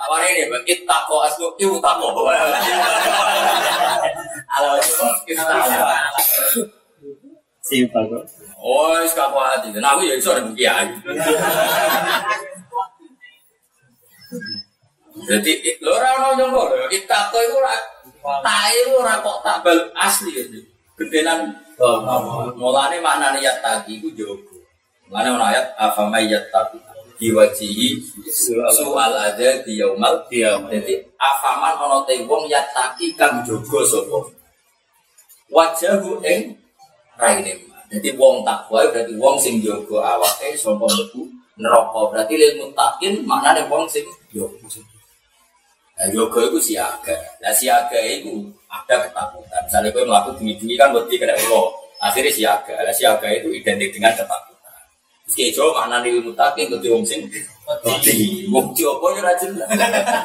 [0.07, 1.47] Awalnya ini, kita kok asli.
[1.59, 2.11] Ibu tak kok.
[4.51, 4.71] Halo,
[5.25, 5.47] kita
[7.71, 8.27] Simpel kok.
[8.59, 9.71] Oh, sekarang mati.
[9.79, 10.91] Nah, aku ya iso ada kiai.
[15.31, 17.75] Jadi, lo orang orang nyongko, itako itu ora,
[18.75, 20.45] itu ora kok tak bal asli ya.
[20.99, 21.55] Gedenan,
[22.59, 24.61] mulane maknane yat tadi itu jogo.
[25.09, 26.77] Mulane ana ayat afama yat tadi
[27.21, 28.01] diwajihi
[28.69, 30.25] soal aja di yaumal.
[30.29, 34.19] Jadi afaman ana te wong yat taki kang jogo sapa.
[35.49, 36.57] Wajahu ing
[37.21, 37.53] raine.
[37.91, 41.27] Jadi wong takwa berarti wong sing jogo awake sapa mlebu
[41.61, 42.01] neraka.
[42.11, 44.57] Berarti lil muttaqin maknane wong sing jogo.
[46.01, 47.13] Nah, yoga itu siaga.
[47.45, 49.61] Nah, siaga itu ada ketakutan.
[49.69, 51.67] Misalnya gue melakukan bunyi-bunyi kan berarti kena Allah.
[52.01, 52.73] Akhirnya siaga.
[52.81, 54.81] Nah, siaga itu identik dengan ketakutan.
[55.29, 57.29] Meski Jawa makna nih mutakin ke wong sing
[57.85, 58.49] wedi.
[58.49, 59.53] Wong Jawa ya rajin.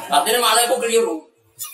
[0.07, 1.19] Artinya malah itu keliru.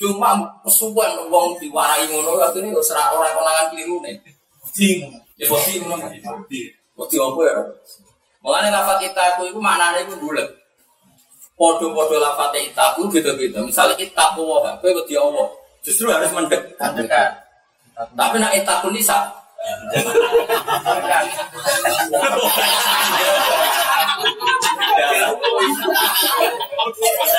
[0.02, 4.18] Cuma kesuwen wong diwarai ngono akhirnya wis ora ora konangan keliru nih.
[5.38, 6.08] Ya wedi ngono.
[6.96, 7.56] Wedi apa ya?
[8.42, 10.50] Mulane lafat itaku itu maknanya itu bulat.
[11.58, 13.62] Podo-podo lafat itaku gitu-gitu.
[13.62, 15.50] Misalnya itaku wah, kowe wedi Allah.
[15.86, 16.74] Justru harus mendekat.
[16.78, 17.38] Mendekat.
[18.18, 19.30] Tapi nak itaku nisa.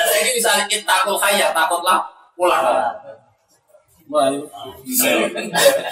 [0.07, 1.99] Jadi misalnya itaku kaya takutlah
[2.39, 2.63] pulang.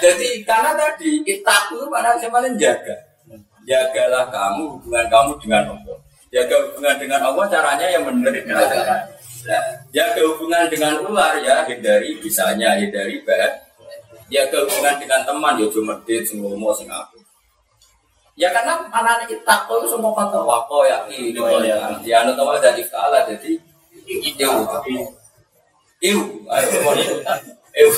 [0.02, 2.96] Jadi karena tadi itaku itu mana siapa jaga.
[3.62, 5.96] Jagalah kamu hubungan kamu dengan Allah.
[6.28, 8.34] Jaga hubungan dengan Allah caranya yang benar.
[9.42, 13.52] Nah, jaga hubungan dengan ular ya hindari bisanya hindari bahan.
[14.30, 16.90] Jaga hubungan dengan teman ya cuma medit sing ngomong sing.
[18.32, 21.36] Ya karena anak kita itu semua kata wako ya ini
[21.68, 21.76] ya.
[22.02, 23.60] Ya anu tahu dari kala jadi
[24.08, 24.48] itu
[26.02, 26.18] Iu,
[26.50, 26.66] ayo
[27.72, 27.90] Iu.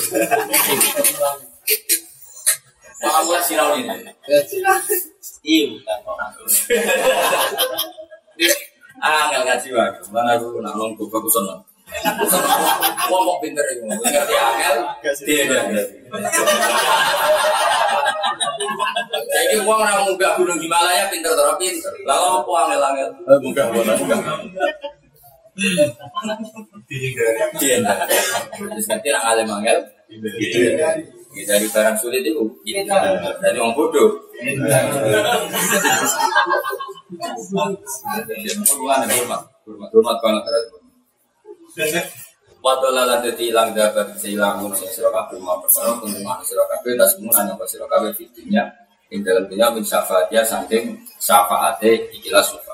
[3.03, 3.91] Maaf lah sinau ini.
[9.03, 9.67] Ah, nggak ngaji
[10.63, 10.73] nak
[13.43, 13.83] pinter iku.
[13.85, 14.75] Ngerti angel.
[15.27, 15.83] Dia dia.
[19.35, 21.93] Saiki wong ora munggah gunung Himalaya pinter to pinter.
[22.07, 23.09] Lah opo angel-angel?
[23.43, 24.19] Bukan, bukan, bukan.
[25.55, 25.87] Dia.
[28.55, 29.79] Terus nanti nak alim angel.
[31.35, 32.47] Ya, dari barang sulit itu
[33.43, 34.23] dari orang bodoh.
[39.65, 40.79] Hormat, banget terhadap.
[42.65, 46.65] Wadah lala jadi hilang dapat sehilang mun sing sira kabeh mau perkara kun mana sira
[46.65, 48.65] kabeh tas mun nanya pas sira kabeh fitinya
[49.13, 50.97] ing dalam dunia syafaatnya saking
[52.09, 52.73] ikilah sufa.